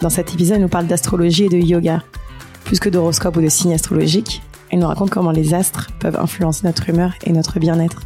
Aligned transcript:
Dans 0.00 0.08
cet 0.08 0.32
épisode, 0.32 0.56
elle 0.56 0.62
nous 0.62 0.68
parle 0.68 0.86
d'astrologie 0.86 1.44
et 1.44 1.48
de 1.50 1.58
yoga. 1.58 2.02
Plus 2.64 2.80
que 2.80 2.88
d'horoscope 2.88 3.36
ou 3.36 3.42
de 3.42 3.50
signes 3.50 3.74
astrologiques, 3.74 4.40
elle 4.70 4.78
nous 4.78 4.86
raconte 4.86 5.10
comment 5.10 5.30
les 5.30 5.52
astres 5.52 5.88
peuvent 5.98 6.16
influencer 6.18 6.66
notre 6.66 6.88
humeur 6.88 7.12
et 7.24 7.32
notre 7.32 7.60
bien-être. 7.60 8.00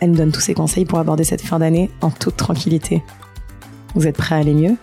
Elle 0.00 0.10
nous 0.10 0.18
donne 0.18 0.32
tous 0.32 0.42
ses 0.42 0.52
conseils 0.52 0.84
pour 0.84 0.98
aborder 0.98 1.24
cette 1.24 1.40
fin 1.40 1.60
d'année 1.60 1.90
en 2.02 2.10
toute 2.10 2.36
tranquillité. 2.36 3.02
Vous 3.94 4.06
êtes 4.06 4.18
prêts 4.18 4.34
à 4.34 4.38
aller 4.38 4.52
mieux? 4.52 4.76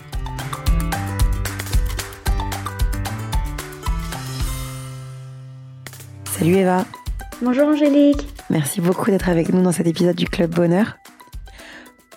Salut 6.31 6.55
Eva 6.55 6.85
Bonjour 7.43 7.67
Angélique 7.67 8.27
Merci 8.49 8.81
beaucoup 8.81 9.11
d'être 9.11 9.29
avec 9.29 9.53
nous 9.53 9.61
dans 9.61 9.71
cet 9.71 9.85
épisode 9.85 10.15
du 10.15 10.25
Club 10.25 10.55
Bonheur. 10.55 10.97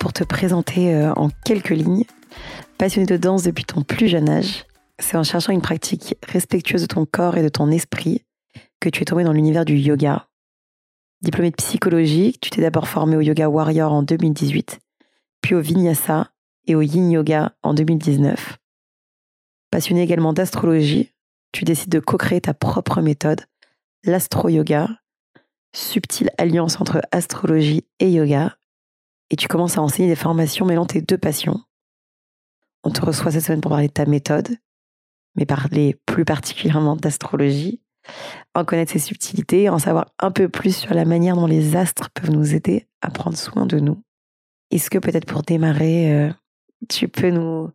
Pour 0.01 0.15
te 0.15 0.25
présenter 0.25 0.95
euh, 0.95 1.13
en 1.15 1.29
quelques 1.45 1.71
lignes, 1.71 2.05
Passionné 2.79 3.07
de 3.07 3.17
danse 3.17 3.43
depuis 3.43 3.65
ton 3.65 3.83
plus 3.83 4.07
jeune 4.07 4.29
âge, 4.29 4.65
c'est 5.01 5.17
en 5.17 5.25
cherchant 5.25 5.53
une 5.53 5.61
pratique 5.61 6.15
respectueuse 6.29 6.83
de 6.83 6.87
ton 6.87 7.07
corps 7.07 7.37
et 7.37 7.43
de 7.43 7.49
ton 7.49 7.73
esprit 7.73 8.25
que 8.79 8.89
tu 8.89 9.03
es 9.03 9.05
tombé 9.05 9.25
dans 9.25 9.33
l'univers 9.33 9.65
du 9.65 9.77
yoga. 9.77 10.29
Diplômé 11.21 11.51
de 11.51 11.57
psychologie, 11.57 12.39
tu 12.41 12.51
t'es 12.51 12.63
d'abord 12.63 12.87
formé 12.87 13.17
au 13.17 13.21
yoga 13.21 13.49
warrior 13.49 13.93
en 13.93 14.05
2018, 14.05 14.79
puis 15.43 15.57
au 15.57 15.61
vinyasa 15.61 16.31
et 16.69 16.77
au 16.77 16.83
yin 16.83 17.11
yoga 17.11 17.53
en 17.65 17.75
2019. 17.75 18.59
Passionné 19.73 20.03
également 20.03 20.33
d'astrologie, 20.33 21.13
tu 21.51 21.65
décides 21.65 21.91
de 21.91 21.99
co-créer 21.99 22.43
ta 22.43 22.55
propre 22.55 23.01
méthode, 23.01 23.41
l'astro-yoga, 24.05 24.89
subtile 25.75 26.31
alliance 26.39 26.81
entre 26.81 27.01
astrologie 27.11 27.85
et 27.99 28.13
yoga, 28.13 28.57
et 29.31 29.37
tu 29.37 29.49
commences 29.49 29.79
à 29.79 29.83
enseigner 29.83 30.09
des 30.09 30.15
formations 30.15 30.65
mêlant 30.65 30.87
tes 30.87 31.03
deux 31.03 31.19
passions, 31.19 31.61
on 32.89 32.91
te 32.91 33.05
reçoit 33.05 33.31
cette 33.31 33.45
semaine 33.45 33.61
pour 33.61 33.71
parler 33.71 33.89
de 33.89 33.93
ta 33.93 34.07
méthode, 34.07 34.49
mais 35.37 35.45
parler 35.45 35.95
plus 36.07 36.25
particulièrement 36.25 36.97
d'astrologie, 36.97 37.83
en 38.55 38.65
connaître 38.65 38.93
ses 38.93 38.99
subtilités, 38.99 39.69
en 39.69 39.79
savoir 39.79 40.07
un 40.19 40.31
peu 40.31 40.49
plus 40.49 40.75
sur 40.75 40.95
la 40.95 41.05
manière 41.05 41.37
dont 41.37 41.47
les 41.47 41.77
astres 41.77 42.09
peuvent 42.15 42.31
nous 42.31 42.55
aider 42.55 42.87
à 43.03 43.11
prendre 43.11 43.37
soin 43.37 43.67
de 43.67 43.79
nous. 43.79 44.03
Est-ce 44.71 44.89
que 44.89 44.97
peut-être 44.97 45.27
pour 45.27 45.43
démarrer, 45.43 46.15
euh, 46.15 46.33
tu 46.89 47.09
peux 47.09 47.29
nous, 47.29 47.71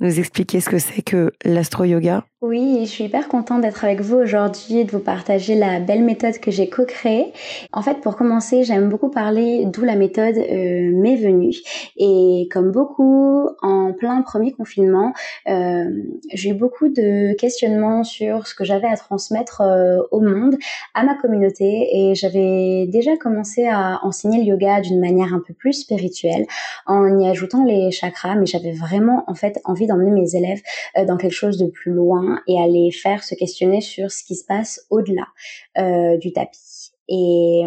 nous 0.00 0.18
expliquer 0.18 0.60
ce 0.60 0.68
que 0.68 0.78
c'est 0.78 1.02
que 1.02 1.32
l'astro-yoga 1.44 2.24
oui, 2.42 2.80
je 2.80 2.90
suis 2.90 3.04
hyper 3.04 3.28
contente 3.28 3.60
d'être 3.60 3.84
avec 3.84 4.00
vous 4.00 4.16
aujourd'hui 4.16 4.78
et 4.78 4.84
de 4.84 4.90
vous 4.90 4.98
partager 4.98 5.54
la 5.54 5.78
belle 5.78 6.02
méthode 6.02 6.38
que 6.38 6.50
j'ai 6.50 6.68
co-créée. 6.68 7.32
En 7.72 7.82
fait, 7.82 8.00
pour 8.00 8.16
commencer, 8.16 8.64
j'aime 8.64 8.88
beaucoup 8.88 9.10
parler 9.10 9.64
d'où 9.66 9.84
la 9.84 9.94
méthode 9.94 10.36
euh, 10.38 10.90
m'est 10.92 11.14
venue. 11.14 11.54
Et 11.96 12.48
comme 12.50 12.72
beaucoup, 12.72 13.48
en 13.62 13.92
plein 13.92 14.20
premier 14.22 14.50
confinement, 14.50 15.12
euh, 15.48 15.84
j'ai 16.34 16.50
eu 16.50 16.54
beaucoup 16.54 16.88
de 16.88 17.32
questionnements 17.34 18.02
sur 18.02 18.48
ce 18.48 18.56
que 18.56 18.64
j'avais 18.64 18.88
à 18.88 18.96
transmettre 18.96 19.60
euh, 19.60 19.98
au 20.10 20.20
monde, 20.20 20.56
à 20.94 21.04
ma 21.04 21.14
communauté. 21.14 21.90
Et 21.92 22.16
j'avais 22.16 22.88
déjà 22.88 23.16
commencé 23.16 23.68
à 23.68 24.00
enseigner 24.02 24.38
le 24.38 24.46
yoga 24.46 24.80
d'une 24.80 24.98
manière 24.98 25.32
un 25.32 25.40
peu 25.46 25.54
plus 25.54 25.74
spirituelle, 25.74 26.46
en 26.86 27.20
y 27.20 27.28
ajoutant 27.28 27.64
les 27.64 27.92
chakras. 27.92 28.34
Mais 28.34 28.46
j'avais 28.46 28.72
vraiment, 28.72 29.22
en 29.28 29.36
fait, 29.36 29.60
envie 29.64 29.81
d'emmener 29.86 30.10
mes 30.10 30.36
élèves 30.36 30.60
dans 31.06 31.16
quelque 31.16 31.32
chose 31.32 31.58
de 31.58 31.66
plus 31.66 31.92
loin 31.92 32.40
et 32.46 32.60
aller 32.60 32.90
faire 32.90 33.24
se 33.24 33.34
questionner 33.34 33.80
sur 33.80 34.10
ce 34.10 34.24
qui 34.24 34.36
se 34.36 34.44
passe 34.44 34.86
au-delà 34.90 35.26
euh, 35.78 36.16
du 36.18 36.32
tapis. 36.32 36.92
Et, 37.08 37.62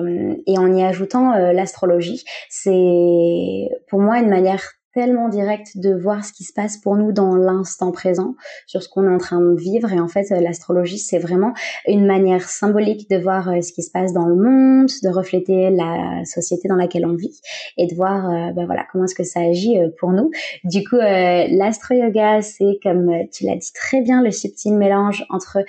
et, 0.47 0.57
en 0.57 0.73
y 0.73 0.83
ajoutant 0.83 1.33
euh, 1.33 1.51
l'astrologie, 1.51 2.23
c'est 2.49 3.69
pour 3.87 3.99
moi 3.99 4.19
une 4.19 4.29
manière 4.29 4.73
tellement 4.95 5.28
direct 5.28 5.78
de 5.78 5.94
voir 5.94 6.23
ce 6.23 6.31
qui 6.31 6.45
se 6.45 6.53
passe 6.53 6.78
pour 6.78 6.95
nous 6.95 7.11
dans 7.11 7.35
l'instant 7.35 7.91
présent, 7.91 8.35
sur 8.66 8.81
ce 8.81 8.88
qu'on 8.88 9.03
est 9.03 9.13
en 9.13 9.17
train 9.17 9.41
de 9.41 9.53
vivre. 9.53 9.91
Et 9.91 10.00
en 10.00 10.07
fait, 10.07 10.31
euh, 10.31 10.39
l'astrologie, 10.39 10.97
c'est 10.97 11.19
vraiment 11.19 11.53
une 11.85 12.06
manière 12.06 12.47
symbolique 12.47 13.09
de 13.09 13.17
voir 13.17 13.50
euh, 13.50 13.61
ce 13.61 13.73
qui 13.73 13.83
se 13.83 13.91
passe 13.91 14.13
dans 14.13 14.25
le 14.25 14.35
monde, 14.35 14.88
de 15.03 15.09
refléter 15.09 15.69
la 15.69 16.23
société 16.23 16.69
dans 16.69 16.78
laquelle 16.78 17.06
on 17.06 17.13
vit 17.13 17.41
et 17.78 17.88
de 17.88 17.94
voir 17.94 18.29
euh, 18.29 18.53
ben 18.53 18.66
voilà, 18.66 18.85
comment 18.89 19.03
est-ce 19.03 19.16
que 19.16 19.25
ça 19.25 19.41
agit 19.41 19.78
pour 20.00 20.11
nous. 20.11 20.31
Du 20.63 20.88
coup, 20.88 20.95
l'astro-yoga, 20.95 22.41
c'est, 22.41 22.79
comme 22.81 23.12
tu 23.33 23.44
l'as 23.44 23.57
dit 23.57 23.73
très 23.73 24.01
bien, 24.01 24.23
le 24.23 24.31
subtil 24.31 24.75
mélange 24.75 25.25
entre 25.29 25.59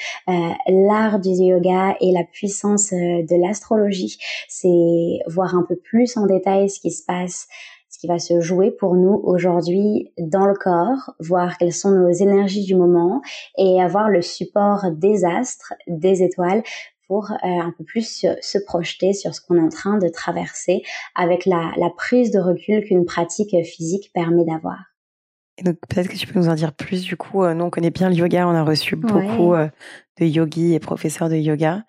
l'art 0.69 1.19
du 1.19 1.31
yoga 1.31 1.97
et 2.01 2.13
la 2.13 2.23
puissance 2.23 2.93
de 2.93 3.43
l'astrologie. 3.43 4.19
C'est 4.49 5.19
voir 5.27 5.57
un 5.57 5.65
peu 5.69 5.75
plus 5.75 6.17
en 6.17 6.27
détail 6.27 6.71
ce 6.71 6.79
qui 6.79 6.93
se 6.93 7.05
passe 7.05 7.49
ce 7.97 8.01
qui 8.01 8.09
va 8.09 8.19
se 8.19 8.43
jouer 8.43 8.71
pour 8.71 8.95
nous 8.95 9.23
aujourd'hui 9.25 10.13
dans 10.19 10.45
le 10.45 10.53
corps, 10.53 11.15
voir 11.19 11.57
quelles 11.57 11.73
sont 11.73 11.93
nos 11.93 12.11
énergies 12.11 12.67
du 12.67 12.75
moment 12.75 13.23
et 13.57 13.81
avoir 13.81 14.11
le 14.11 14.21
support 14.21 14.91
des 14.93 15.25
astres, 15.25 15.73
des 15.87 16.23
étoiles 16.23 16.63
pour 17.09 17.31
euh, 17.31 17.37
un 17.43 17.73
peu 17.79 17.85
plus 17.85 18.27
se, 18.43 18.59
projeter 18.67 19.15
sur 19.15 19.35
ce 19.35 19.41
qu'on 19.41 19.57
est 19.57 19.63
en 19.63 19.71
train 19.71 19.97
de 19.97 20.09
traverser 20.09 20.83
avec 21.15 21.47
la, 21.47 21.73
prise 21.97 22.31
de 22.33 22.39
recul 22.39 22.85
qu'une 22.85 23.07
pratique 23.07 23.57
physique 23.65 24.11
permet 24.13 24.45
d'avoir. 24.45 24.79
Et 25.57 25.63
donc 25.63 25.79
peut-être 25.89 26.09
que 26.09 26.17
tu 26.17 26.27
peux 26.27 26.39
nous 26.39 26.51
en 26.51 26.55
dire 26.55 26.75
plus 26.75 27.03
du 27.03 27.17
coup. 27.17 27.45
Euh, 27.45 27.55
nous 27.55 27.65
on 27.65 27.71
connaît 27.71 27.91
bien 27.91 28.11
le 28.11 28.17
yoga, 28.17 28.47
on 28.47 28.55
a 28.55 28.63
reçu 28.63 28.95
beaucoup 28.97 29.55
euh, 29.55 29.69
de 30.21 30.27
yogis 30.27 30.75
et 30.75 30.81
professeurs 30.81 31.31
de 31.31 31.37
yoga. 31.37 31.85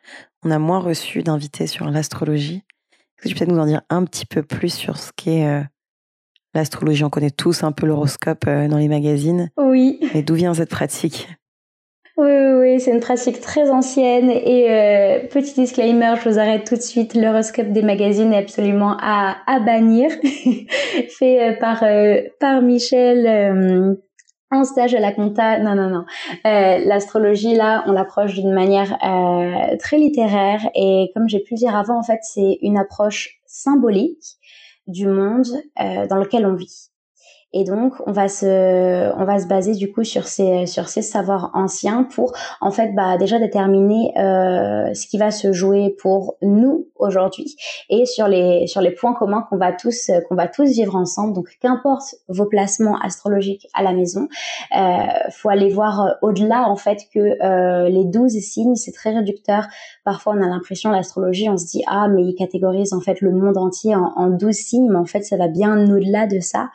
On 0.45 0.51
a 0.51 0.59
moins 0.59 0.79
reçu 0.79 1.21
d'invités 1.21 1.67
sur 1.67 1.89
l'astrologie. 1.89 2.63
Est-ce 3.17 3.23
que 3.23 3.27
tu 3.27 3.33
peux 3.33 3.39
peut-être 3.39 3.51
nous 3.51 3.61
en 3.61 3.65
dire 3.65 3.81
un 3.89 4.05
petit 4.05 4.25
peu 4.25 4.41
plus 4.41 4.73
sur 4.73 4.97
ce 4.97 5.11
qu'est 5.13 5.67
L'astrologie, 6.57 7.03
on 7.03 7.11
connaît 7.11 7.29
tous 7.29 7.61
un 7.61 7.71
peu 7.71 7.85
l'horoscope 7.85 8.45
euh, 8.47 8.67
dans 8.67 8.77
les 8.77 8.87
magazines. 8.87 9.51
Oui. 9.57 9.99
Mais 10.15 10.23
d'où 10.23 10.33
vient 10.33 10.55
cette 10.55 10.71
pratique? 10.71 11.27
Oui, 12.17 12.31
oui, 12.31 12.79
c'est 12.79 12.89
une 12.89 12.99
pratique 12.99 13.41
très 13.41 13.69
ancienne 13.69 14.31
et 14.31 14.65
euh, 14.71 15.27
petit 15.27 15.53
disclaimer, 15.53 16.15
je 16.19 16.27
vous 16.27 16.39
arrête 16.39 16.65
tout 16.65 16.75
de 16.75 16.81
suite, 16.81 17.13
l'horoscope 17.13 17.67
des 17.67 17.83
magazines 17.83 18.33
est 18.33 18.39
absolument 18.39 18.97
à, 18.99 19.35
à 19.45 19.59
bannir, 19.59 20.09
fait 21.19 21.51
euh, 21.51 21.59
par 21.59 21.83
par 22.39 22.63
Michel 22.63 23.95
en 24.49 24.63
stage 24.63 24.95
à 24.95 24.99
la 24.99 25.11
compta. 25.11 25.59
Non, 25.59 25.75
non, 25.75 25.91
non. 25.91 26.05
L'astrologie 26.43 27.53
là, 27.53 27.83
on 27.85 27.91
l'approche 27.91 28.33
d'une 28.33 28.51
manière 28.51 28.97
très 29.77 29.97
littéraire 29.97 30.67
et 30.73 31.11
comme 31.13 31.29
j'ai 31.29 31.39
pu 31.39 31.53
le 31.53 31.59
dire 31.59 31.75
avant, 31.75 31.99
en 31.99 32.03
fait, 32.03 32.21
c'est 32.23 32.57
une 32.63 32.79
approche 32.79 33.41
symbolique 33.45 34.36
du 34.87 35.07
monde 35.07 35.47
euh, 35.79 36.07
dans 36.07 36.17
lequel 36.17 36.45
on 36.45 36.55
vit. 36.55 36.89
Et 37.53 37.63
donc, 37.63 37.93
on 38.05 38.11
va 38.11 38.27
se, 38.27 39.13
on 39.17 39.23
va 39.23 39.39
se 39.39 39.47
baser 39.47 39.73
du 39.73 39.91
coup 39.91 40.03
sur 40.03 40.27
ces, 40.27 40.65
sur 40.65 40.89
ces 40.89 41.01
savoirs 41.01 41.49
anciens 41.53 42.03
pour, 42.03 42.33
en 42.59 42.71
fait, 42.71 42.93
bah, 42.93 43.17
déjà 43.17 43.39
déterminer 43.39 44.11
euh, 44.17 44.93
ce 44.93 45.07
qui 45.07 45.17
va 45.17 45.31
se 45.31 45.53
jouer 45.53 45.95
pour 46.01 46.35
nous 46.41 46.87
aujourd'hui 46.95 47.55
et 47.89 48.05
sur 48.05 48.27
les, 48.27 48.67
sur 48.67 48.81
les 48.81 48.91
points 48.91 49.13
communs 49.13 49.45
qu'on 49.49 49.57
va 49.57 49.71
tous, 49.71 50.11
qu'on 50.27 50.35
va 50.35 50.47
tous 50.47 50.71
vivre 50.71 50.95
ensemble. 50.95 51.33
Donc, 51.33 51.47
qu'importe 51.61 52.15
vos 52.27 52.47
placements 52.47 52.99
astrologiques 52.99 53.67
à 53.73 53.81
la 53.81 53.93
maison, 53.93 54.27
euh, 54.77 55.05
faut 55.31 55.49
aller 55.49 55.69
voir 55.69 56.17
au-delà 56.21 56.69
en 56.69 56.75
fait 56.75 56.99
que 57.13 57.19
euh, 57.19 57.87
les 57.87 58.03
12 58.03 58.31
signes, 58.39 58.75
c'est 58.75 58.91
très 58.91 59.11
réducteur. 59.11 59.67
Parfois, 60.03 60.33
on 60.37 60.43
a 60.43 60.47
l'impression 60.47 60.91
l'astrologie, 60.91 61.49
on 61.49 61.57
se 61.57 61.65
dit 61.65 61.83
ah 61.87 62.09
mais 62.09 62.23
il 62.23 62.35
catégorise 62.35 62.93
en 62.93 62.99
fait 62.99 63.21
le 63.21 63.31
monde 63.31 63.57
entier 63.57 63.95
en, 63.95 64.27
12 64.27 64.53
signes, 64.53 64.89
mais 64.91 64.97
en 64.97 65.05
fait, 65.05 65.21
ça 65.21 65.37
va 65.37 65.47
bien 65.47 65.89
au-delà 65.89 66.27
de 66.27 66.41
ça 66.41 66.69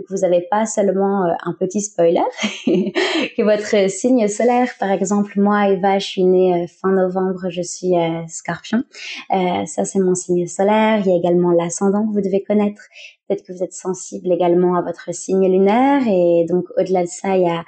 que 0.00 0.14
vous 0.14 0.20
n'avez 0.20 0.46
pas 0.50 0.66
seulement 0.66 1.24
euh, 1.24 1.32
un 1.44 1.52
petit 1.52 1.80
spoiler, 1.80 2.22
que 2.66 3.42
votre 3.42 3.90
signe 3.90 4.28
solaire, 4.28 4.70
par 4.78 4.90
exemple, 4.90 5.32
moi, 5.40 5.68
Eva, 5.68 5.98
je 5.98 6.06
suis 6.06 6.24
née 6.24 6.64
euh, 6.64 6.66
fin 6.66 6.92
novembre, 6.92 7.48
je 7.50 7.62
suis 7.62 7.96
euh, 7.96 8.26
scorpion. 8.28 8.82
ça, 9.30 9.84
c'est 9.84 9.98
mon 9.98 10.14
signe 10.14 10.46
solaire. 10.46 11.00
Il 11.04 11.10
y 11.10 11.14
a 11.14 11.16
également 11.16 11.50
l'ascendant 11.50 12.06
que 12.06 12.12
vous 12.12 12.20
devez 12.20 12.42
connaître. 12.42 12.82
Peut-être 13.28 13.44
que 13.44 13.52
vous 13.52 13.62
êtes 13.62 13.72
sensible 13.72 14.32
également 14.32 14.76
à 14.76 14.82
votre 14.82 15.14
signe 15.14 15.50
lunaire. 15.50 16.02
Et 16.06 16.46
donc, 16.48 16.64
au-delà 16.76 17.02
de 17.02 17.08
ça, 17.08 17.36
il 17.36 17.42
y 17.42 17.48
a 17.48 17.64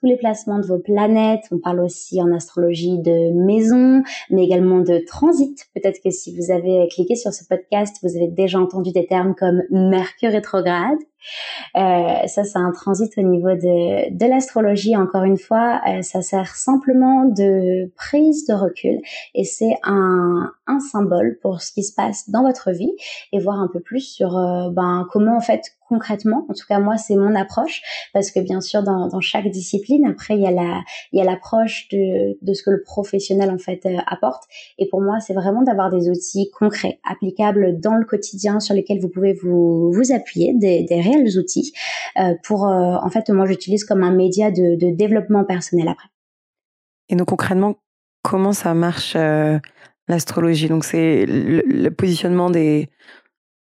tous 0.00 0.06
les 0.06 0.16
placements 0.16 0.58
de 0.58 0.66
vos 0.66 0.78
planètes. 0.78 1.44
On 1.50 1.58
parle 1.58 1.80
aussi 1.80 2.20
en 2.20 2.32
astrologie 2.32 2.98
de 2.98 3.32
maison, 3.32 4.02
mais 4.30 4.44
également 4.44 4.80
de 4.80 4.98
transit. 5.06 5.66
Peut-être 5.74 6.00
que 6.02 6.10
si 6.10 6.36
vous 6.36 6.50
avez 6.50 6.88
cliqué 6.88 7.16
sur 7.16 7.32
ce 7.32 7.44
podcast, 7.44 7.96
vous 8.02 8.16
avez 8.16 8.28
déjà 8.28 8.58
entendu 8.58 8.92
des 8.92 9.06
termes 9.06 9.34
comme 9.34 9.62
Mercure 9.70 10.32
rétrograde, 10.32 10.98
Euh, 11.76 12.26
ça, 12.26 12.44
c'est 12.44 12.58
un 12.58 12.72
transit 12.72 13.10
au 13.18 13.22
niveau 13.22 13.54
de, 13.54 14.16
de 14.16 14.26
l'astrologie. 14.26 14.96
Encore 14.96 15.24
une 15.24 15.38
fois, 15.38 15.80
euh, 15.88 16.02
ça 16.02 16.22
sert 16.22 16.54
simplement 16.56 17.24
de 17.24 17.90
prise 17.96 18.46
de 18.46 18.54
recul 18.54 19.00
et 19.34 19.44
c'est 19.44 19.76
un, 19.82 20.50
un 20.66 20.80
symbole 20.80 21.38
pour 21.42 21.60
ce 21.60 21.72
qui 21.72 21.82
se 21.82 21.94
passe 21.94 22.30
dans 22.30 22.42
votre 22.42 22.70
vie 22.70 22.92
et 23.32 23.38
voir 23.38 23.60
un 23.60 23.68
peu 23.72 23.80
plus 23.80 24.00
sur 24.00 24.36
euh, 24.36 24.70
ben, 24.70 25.06
comment 25.10 25.36
en 25.36 25.40
fait 25.40 25.62
concrètement. 25.88 26.44
En 26.48 26.54
tout 26.54 26.66
cas, 26.68 26.80
moi, 26.80 26.96
c'est 26.96 27.14
mon 27.14 27.34
approche 27.36 27.80
parce 28.12 28.32
que 28.32 28.40
bien 28.40 28.60
sûr, 28.60 28.82
dans, 28.82 29.06
dans, 29.08 29.20
chaque 29.20 29.48
discipline, 29.48 30.04
après, 30.04 30.34
il 30.34 30.40
y 30.40 30.46
a 30.46 30.50
la, 30.50 30.80
il 31.12 31.18
y 31.18 31.22
a 31.22 31.24
l'approche 31.24 31.88
de, 31.92 32.36
de 32.42 32.54
ce 32.54 32.64
que 32.64 32.70
le 32.70 32.82
professionnel 32.82 33.50
en 33.50 33.58
fait 33.58 33.86
apporte. 34.06 34.44
Et 34.78 34.88
pour 34.88 35.00
moi, 35.00 35.20
c'est 35.20 35.34
vraiment 35.34 35.62
d'avoir 35.62 35.90
des 35.90 36.08
outils 36.08 36.50
concrets, 36.58 36.98
applicables 37.08 37.78
dans 37.80 37.94
le 37.94 38.04
quotidien, 38.04 38.58
sur 38.58 38.74
lesquels 38.74 38.98
vous 39.00 39.08
pouvez 39.08 39.34
vous, 39.34 39.92
vous 39.92 40.12
appuyer, 40.12 40.54
des, 40.54 40.82
des 40.82 41.00
outils 41.38 41.72
euh, 42.18 42.34
pour, 42.44 42.66
euh, 42.66 42.96
en 43.02 43.10
fait, 43.10 43.28
moi, 43.30 43.46
j'utilise 43.46 43.84
comme 43.84 44.02
un 44.02 44.12
média 44.12 44.50
de, 44.50 44.76
de, 44.76 44.94
développement 44.94 45.44
personnel 45.44 45.88
après. 45.88 46.08
Et 47.08 47.16
donc 47.16 47.28
concrètement, 47.28 47.76
comment 48.22 48.52
ça 48.52 48.74
marche 48.74 49.14
euh, 49.16 49.58
l'astrologie? 50.08 50.68
Donc 50.68 50.84
c'est 50.84 51.24
le, 51.26 51.88
positionnement 51.90 52.50
des, 52.50 52.88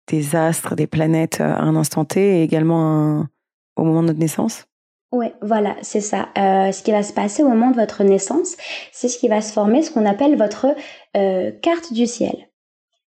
des 0.08 0.36
astres, 0.36 0.74
des 0.74 0.86
planètes 0.86 1.40
à 1.40 1.60
un 1.60 1.76
instant 1.76 2.04
T 2.04 2.40
et 2.40 2.42
également 2.42 3.26
au 3.76 3.84
moment 3.84 4.02
de 4.02 4.08
notre 4.08 4.20
naissance? 4.20 4.66
Oui, 5.12 5.26
voilà, 5.40 5.76
c'est 5.82 6.00
ça. 6.00 6.28
Euh, 6.36 6.72
ce 6.72 6.82
qui 6.82 6.90
va 6.90 7.02
se 7.02 7.12
passer 7.12 7.42
au 7.42 7.48
moment 7.48 7.70
de 7.70 7.76
votre 7.76 8.02
naissance, 8.02 8.56
c'est 8.92 9.08
ce 9.08 9.18
qui 9.18 9.28
va 9.28 9.40
se 9.40 9.52
former, 9.52 9.82
ce 9.82 9.90
qu'on 9.90 10.04
appelle 10.04 10.36
votre 10.36 10.66
euh, 11.16 11.52
carte 11.62 11.92
du 11.92 12.06
ciel. 12.06 12.48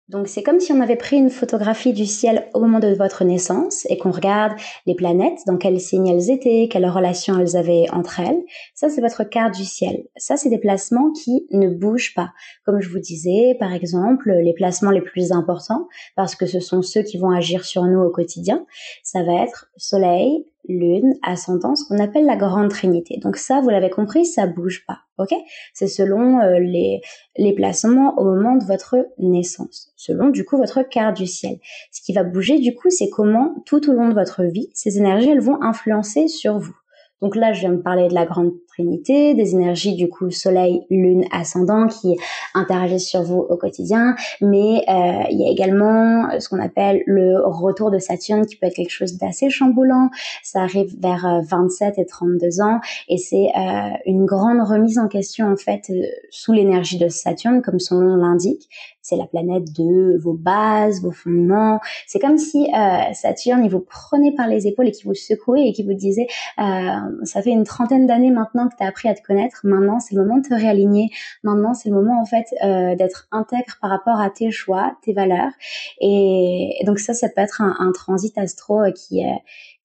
Donc 0.08 0.28
c'est 0.28 0.44
comme 0.44 0.60
si 0.60 0.72
on 0.72 0.80
avait 0.80 0.96
pris 0.96 1.16
une 1.16 1.30
photographie 1.30 1.92
du 1.92 2.06
ciel 2.06 2.48
au 2.54 2.60
moment 2.60 2.78
de 2.78 2.94
votre 2.94 3.24
naissance 3.24 3.86
et 3.90 3.98
qu'on 3.98 4.12
regarde 4.12 4.52
les 4.86 4.94
planètes, 4.94 5.40
dans 5.48 5.56
quel 5.56 5.80
signe 5.80 6.06
elles 6.06 6.30
étaient, 6.30 6.68
quelles 6.70 6.88
relations 6.88 7.36
elles 7.38 7.56
avaient 7.56 7.86
entre 7.90 8.20
elles. 8.20 8.40
Ça 8.74 8.88
c'est 8.88 9.00
votre 9.00 9.24
carte 9.24 9.56
du 9.56 9.64
ciel. 9.64 10.04
Ça 10.16 10.36
c'est 10.36 10.48
des 10.48 10.58
placements 10.58 11.10
qui 11.10 11.48
ne 11.50 11.68
bougent 11.68 12.14
pas. 12.14 12.30
Comme 12.64 12.80
je 12.80 12.88
vous 12.88 13.00
disais, 13.00 13.56
par 13.58 13.72
exemple, 13.72 14.30
les 14.30 14.54
placements 14.54 14.92
les 14.92 15.00
plus 15.00 15.32
importants, 15.32 15.88
parce 16.14 16.36
que 16.36 16.46
ce 16.46 16.60
sont 16.60 16.82
ceux 16.82 17.02
qui 17.02 17.18
vont 17.18 17.30
agir 17.30 17.64
sur 17.64 17.82
nous 17.82 18.00
au 18.00 18.10
quotidien, 18.10 18.64
ça 19.02 19.24
va 19.24 19.42
être 19.42 19.70
Soleil, 19.76 20.46
lune, 20.68 21.14
ascendant, 21.22 21.74
ce 21.74 21.84
qu'on 21.84 21.98
appelle 21.98 22.26
la 22.26 22.36
grande 22.36 22.70
trinité. 22.70 23.18
Donc 23.18 23.36
ça, 23.36 23.60
vous 23.60 23.70
l'avez 23.70 23.90
compris, 23.90 24.24
ça 24.24 24.46
bouge 24.46 24.84
pas, 24.86 25.00
ok? 25.18 25.34
C'est 25.74 25.86
selon 25.86 26.40
euh, 26.40 26.58
les, 26.58 27.00
les 27.36 27.54
placements 27.54 28.18
au 28.18 28.24
moment 28.24 28.56
de 28.56 28.64
votre 28.64 28.96
naissance, 29.18 29.92
selon 29.96 30.28
du 30.28 30.44
coup 30.44 30.56
votre 30.56 30.82
carte 30.82 31.16
du 31.16 31.26
ciel. 31.26 31.58
Ce 31.92 32.02
qui 32.02 32.12
va 32.12 32.24
bouger 32.24 32.58
du 32.58 32.74
coup, 32.74 32.90
c'est 32.90 33.08
comment 33.08 33.54
tout 33.66 33.88
au 33.90 33.92
long 33.92 34.08
de 34.08 34.14
votre 34.14 34.44
vie, 34.44 34.70
ces 34.74 34.98
énergies, 34.98 35.30
elles 35.30 35.40
vont 35.40 35.62
influencer 35.62 36.28
sur 36.28 36.58
vous. 36.58 36.76
Donc 37.22 37.34
là, 37.34 37.52
je 37.52 37.60
viens 37.60 37.72
de 37.72 37.82
parler 37.82 38.08
de 38.08 38.14
la 38.14 38.26
grande 38.26 38.52
des 38.78 39.55
énergies 39.55 39.94
du 39.94 40.08
coup 40.08 40.31
soleil, 40.31 40.82
lune, 40.90 41.25
ascendant 41.32 41.87
qui 41.87 42.17
interagissent 42.55 43.08
sur 43.08 43.23
vous 43.23 43.46
au 43.49 43.56
quotidien, 43.56 44.14
mais 44.40 44.84
euh, 44.88 45.25
il 45.31 45.40
y 45.40 45.46
a 45.46 45.50
également 45.50 46.28
ce 46.38 46.49
qu'on 46.49 46.61
appelle 46.61 47.02
le 47.06 47.40
retour 47.44 47.90
de 47.90 47.99
Saturne 47.99 48.46
qui 48.46 48.56
peut 48.56 48.67
être 48.67 48.75
quelque 48.75 48.90
chose 48.90 49.17
d'assez 49.19 49.50
chamboulant. 49.50 50.11
Ça 50.43 50.61
arrive 50.61 50.94
vers 51.00 51.43
27 51.49 51.99
euh, 51.99 52.02
et 52.02 52.06
32 52.06 52.61
ans 52.61 52.81
et 53.08 53.19
c'est 53.19 53.49
euh, 53.56 53.90
une 54.06 54.26
grande 54.26 54.61
remise 54.61 54.99
en 54.99 55.08
question 55.08 55.50
en 55.50 55.56
fait 55.56 55.90
sous 56.31 56.52
l'énergie 56.52 56.99
de 56.99 57.08
Saturne 57.08 57.62
comme 57.62 57.78
son 57.78 57.96
nom 57.96 58.17
l'indique 58.17 58.69
c'est 59.06 59.17
la 59.17 59.26
planète 59.26 59.73
de 59.73 60.19
vos 60.19 60.32
bases, 60.32 61.00
vos 61.00 61.12
fondements. 61.12 61.78
C'est 62.08 62.19
comme 62.19 62.38
si 62.38 62.67
euh, 62.75 63.12
Saturne, 63.14 63.64
il 63.64 63.70
vous 63.70 63.81
prenait 63.81 64.32
par 64.32 64.49
les 64.49 64.67
épaules 64.67 64.88
et 64.88 64.90
qui 64.90 65.05
vous 65.05 65.14
secouait 65.14 65.69
et 65.69 65.73
qui 65.73 65.84
vous 65.84 65.94
disait, 65.94 66.26
euh, 66.58 66.99
ça 67.23 67.40
fait 67.40 67.50
une 67.50 67.62
trentaine 67.62 68.08
d'années 68.08 68.32
maintenant 68.32 68.65
que 68.68 68.76
tu 68.76 68.84
as 68.84 68.88
appris 68.88 69.08
à 69.08 69.14
te 69.14 69.22
connaître, 69.22 69.60
maintenant 69.64 70.00
c'est 70.00 70.14
le 70.14 70.22
moment 70.22 70.38
de 70.38 70.48
te 70.48 70.54
réaligner, 70.54 71.10
maintenant 71.42 71.74
c'est 71.74 71.88
le 71.88 71.94
moment 71.94 72.20
en 72.20 72.24
fait 72.24 72.46
euh, 72.64 72.94
d'être 72.96 73.28
intègre 73.32 73.78
par 73.80 73.90
rapport 73.90 74.20
à 74.20 74.30
tes 74.30 74.50
choix, 74.50 74.96
tes 75.02 75.12
valeurs. 75.12 75.52
Et, 76.00 76.78
donc 76.86 76.98
ça, 76.98 77.14
ça 77.14 77.28
peut 77.28 77.40
être 77.40 77.62
un, 77.62 77.92
transit 77.92 78.36
astro 78.38 78.82
qui 78.94 79.20
est 79.20 79.38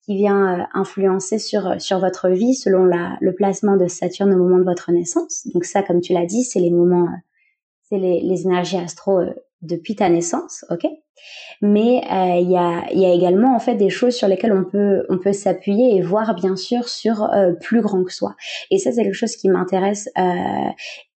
qui 0.04 0.16
vient 0.18 0.68
influencer 0.74 1.38
sur 1.38 1.80
sur 1.80 2.00
votre 2.00 2.30
vie 2.30 2.56
selon 2.56 2.86
la, 2.86 3.18
le 3.22 3.34
placement 3.34 3.78
de 3.78 3.88
Saturne 3.88 4.34
au 4.34 4.38
moment 4.38 4.58
de 4.58 4.64
votre 4.64 4.92
naissance. 4.92 5.48
Donc 5.54 5.66
ça, 5.66 5.84
comme 5.84 6.02
tu 6.02 6.14
l'as 6.14 6.26
dit, 6.26 6.44
c'est 6.44 6.60
les 6.60 6.72
moments 6.72 7.08
c'est 7.84 7.98
les, 7.98 8.22
les, 8.22 8.44
énergies 8.44 8.78
astro 8.78 9.20
euh, 9.20 9.34
depuis 9.62 9.96
ta 9.96 10.10
naissance, 10.10 10.66
ok? 10.70 10.88
Mais 11.62 12.02
euh, 12.12 12.40
il 12.42 12.50
y, 12.50 12.58
a, 12.58 12.92
y, 12.92 13.06
a, 13.06 13.14
également 13.14 13.56
en 13.56 13.60
fait 13.60 13.76
des 13.76 13.90
choses 13.90 14.16
sur 14.16 14.28
lesquelles 14.28 14.54
on 14.54 14.64
peut 14.64 15.06
on 15.10 15.20
peut 15.20 15.34
s'appuyer 15.34 15.96
et 15.96 16.02
voir 16.02 16.34
bien 16.34 16.56
sûr 16.56 16.90
sur 16.90 17.24
euh, 17.24 17.54
plus 17.54 17.82
grand 17.82 18.04
que 18.04 18.12
soi. 18.12 18.36
Et 18.72 18.80
ça 18.80 18.92
c'est 18.92 19.04
quelque 19.04 19.14
chose 19.14 19.36
qui 19.36 19.48
m'intéresse 19.48 20.10
euh, 20.18 20.70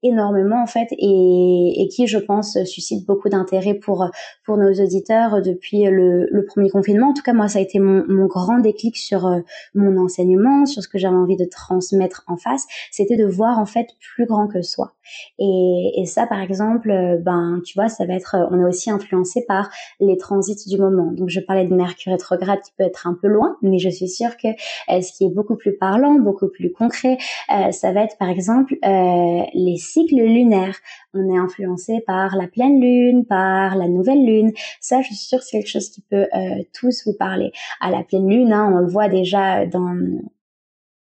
énormément 0.03 0.61
en 0.61 0.67
fait 0.67 0.87
et, 0.91 1.81
et, 1.81 1.87
qui 1.87 2.05
je 2.05 2.19
pense 2.19 2.63
suscite 2.65 3.07
beaucoup 3.07 3.27
d'intérêt 3.29 3.73
pour 3.73 4.07
pour 4.45 4.57
nos 4.57 4.71
auditeurs 4.71 5.41
depuis 5.41 5.83
le, 5.85 6.27
le, 6.29 6.45
premier 6.45 6.69
confinement. 6.69 7.09
En 7.09 7.13
tout 7.13 7.23
cas 7.23 7.33
moi 7.33 7.47
ça 7.47 7.57
a 7.57 7.61
été 7.63 7.79
mon, 7.79 8.03
mon 8.07 8.27
grand 8.27 8.59
déclic 8.59 8.97
sur 8.97 9.27
mon 9.73 9.97
enseignement 9.97 10.67
sur 10.67 10.83
ce 10.83 10.87
que 10.87 10.99
j'avais 10.99 11.15
envie 11.15 11.37
de 11.37 11.45
transmettre 11.45 12.23
en 12.27 12.37
face. 12.37 12.65
C'était 12.91 13.17
de 13.17 13.25
voir 13.25 13.57
en 13.57 13.65
fait 13.65 13.87
plus 13.99 14.27
grand 14.27 14.47
que 14.47 14.61
soi. 14.61 14.93
Et, 15.39 15.93
et 15.97 16.05
ça 16.05 16.27
par 16.27 16.41
exemple 16.41 16.89
ben 17.21 17.61
tu 17.65 17.73
vois 17.73 17.89
ça 17.89 18.05
va 18.05 18.13
être 18.13 18.35
on 18.51 18.59
est 18.59 18.65
aussi 18.65 18.91
influencé 18.91 19.43
par 19.47 19.71
les 19.99 20.17
transits 20.17 20.67
du 20.67 20.77
moment. 20.77 21.11
Donc 21.11 21.29
je 21.29 21.39
parlais 21.39 21.65
de 21.65 21.73
Mercure 21.73 22.11
rétrograde 22.11 22.59
qui 22.61 22.71
peut 22.77 22.83
être 22.83 23.07
un 23.07 23.17
peu 23.19 23.27
loin, 23.27 23.57
mais 23.61 23.79
je 23.79 23.89
suis 23.89 24.07
sûre 24.07 24.37
que 24.37 24.47
euh, 24.47 25.01
ce 25.01 25.11
qui 25.13 25.25
est 25.25 25.33
beaucoup 25.33 25.55
plus 25.55 25.75
parlant, 25.77 26.15
beaucoup 26.15 26.47
plus 26.47 26.71
concret, 26.71 27.17
euh, 27.53 27.71
ça 27.71 27.91
va 27.91 28.03
être 28.03 28.17
par 28.17 28.29
exemple 28.29 28.75
euh, 28.85 29.41
les 29.53 29.77
cycles 29.77 30.15
lunaires. 30.15 30.77
On 31.13 31.33
est 31.33 31.37
influencé 31.37 32.01
par 32.05 32.35
la 32.35 32.47
pleine 32.47 32.81
lune, 32.81 33.25
par 33.25 33.75
la 33.75 33.87
nouvelle 33.87 34.25
lune. 34.25 34.51
Ça, 34.81 35.01
je 35.01 35.07
suis 35.07 35.15
sûre 35.15 35.39
que 35.39 35.45
c'est 35.45 35.57
quelque 35.59 35.69
chose 35.69 35.89
qui 35.89 36.01
peut 36.01 36.25
tous 36.73 37.03
vous 37.05 37.13
parler. 37.13 37.51
À 37.79 37.89
la 37.89 38.03
pleine 38.03 38.29
lune, 38.29 38.51
hein, 38.51 38.69
on 38.73 38.79
le 38.79 38.87
voit 38.87 39.07
déjà 39.07 39.65
dans 39.65 39.95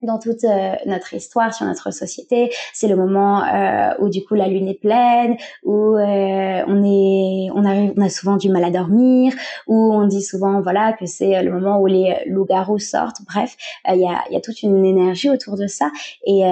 dans 0.06 0.20
toute 0.20 0.44
euh, 0.44 0.76
notre 0.86 1.14
histoire 1.14 1.54
sur 1.54 1.66
notre 1.66 1.92
société. 1.92 2.52
C'est 2.74 2.88
le 2.88 2.96
moment 2.96 3.44
euh, 3.44 3.94
où 4.00 4.10
du 4.10 4.24
coup 4.24 4.36
la 4.36 4.48
lune 4.48 4.68
est 4.68 4.80
pleine, 4.80 5.38
où 5.64 5.96
euh, 5.96 6.64
on 6.68 6.84
est, 6.84 7.50
on 7.54 7.66
arrive, 7.66 7.94
on 7.98 8.02
a 8.02 8.10
souvent 8.10 8.38
du 8.38 8.50
mal 8.50 8.64
à 8.64 8.72
dormir, 8.72 9.34
où 9.68 9.94
on 9.94 10.08
dit 10.08 10.22
souvent 10.22 10.62
voilà 10.62 10.94
que 10.94 11.06
c'est 11.06 11.42
le 11.42 11.52
moment 11.52 11.80
où 11.80 11.88
les 11.88 12.18
loups-garous 12.28 12.80
sortent. 12.80 13.22
Bref, 13.28 13.56
il 13.88 14.00
y 14.00 14.06
a, 14.06 14.24
y, 14.30 14.36
a, 14.36 14.42
toute 14.42 14.62
une 14.64 14.86
énergie 14.86 15.30
autour 15.30 15.58
de 15.58 15.68
ça 15.68 15.90
et 16.26 16.44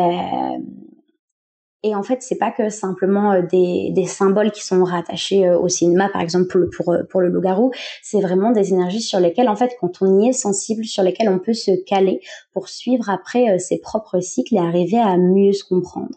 et 1.84 1.96
en 1.96 2.04
fait, 2.04 2.22
c'est 2.22 2.38
pas 2.38 2.52
que 2.52 2.70
simplement 2.70 3.42
des, 3.42 3.90
des, 3.90 4.06
symboles 4.06 4.52
qui 4.52 4.64
sont 4.64 4.84
rattachés 4.84 5.50
au 5.50 5.68
cinéma, 5.68 6.10
par 6.10 6.22
exemple 6.22 6.46
pour 6.46 6.62
pour, 6.76 6.96
pour 7.10 7.22
le 7.22 7.30
loup-garou. 7.30 7.72
C'est 8.04 8.22
vraiment 8.22 8.52
des 8.52 8.72
énergies 8.72 9.02
sur 9.02 9.20
lesquelles, 9.20 9.50
en 9.50 9.56
fait, 9.56 9.72
quand 9.80 10.02
on 10.02 10.20
y 10.20 10.30
est 10.30 10.34
sensible, 10.34 10.86
sur 10.86 11.02
lesquelles 11.02 11.30
on 11.30 11.40
peut 11.40 11.54
se 11.54 11.72
caler 11.86 12.22
pour 12.54 12.70
suivre 12.70 13.10
après 13.10 13.60
ses 13.60 13.80
propres 13.80 14.20
cycles 14.20 14.56
et 14.56 14.60
arriver 14.60 15.00
à 15.00 15.18
mieux 15.18 15.54
se 15.54 15.64
comprendre. 15.64 16.16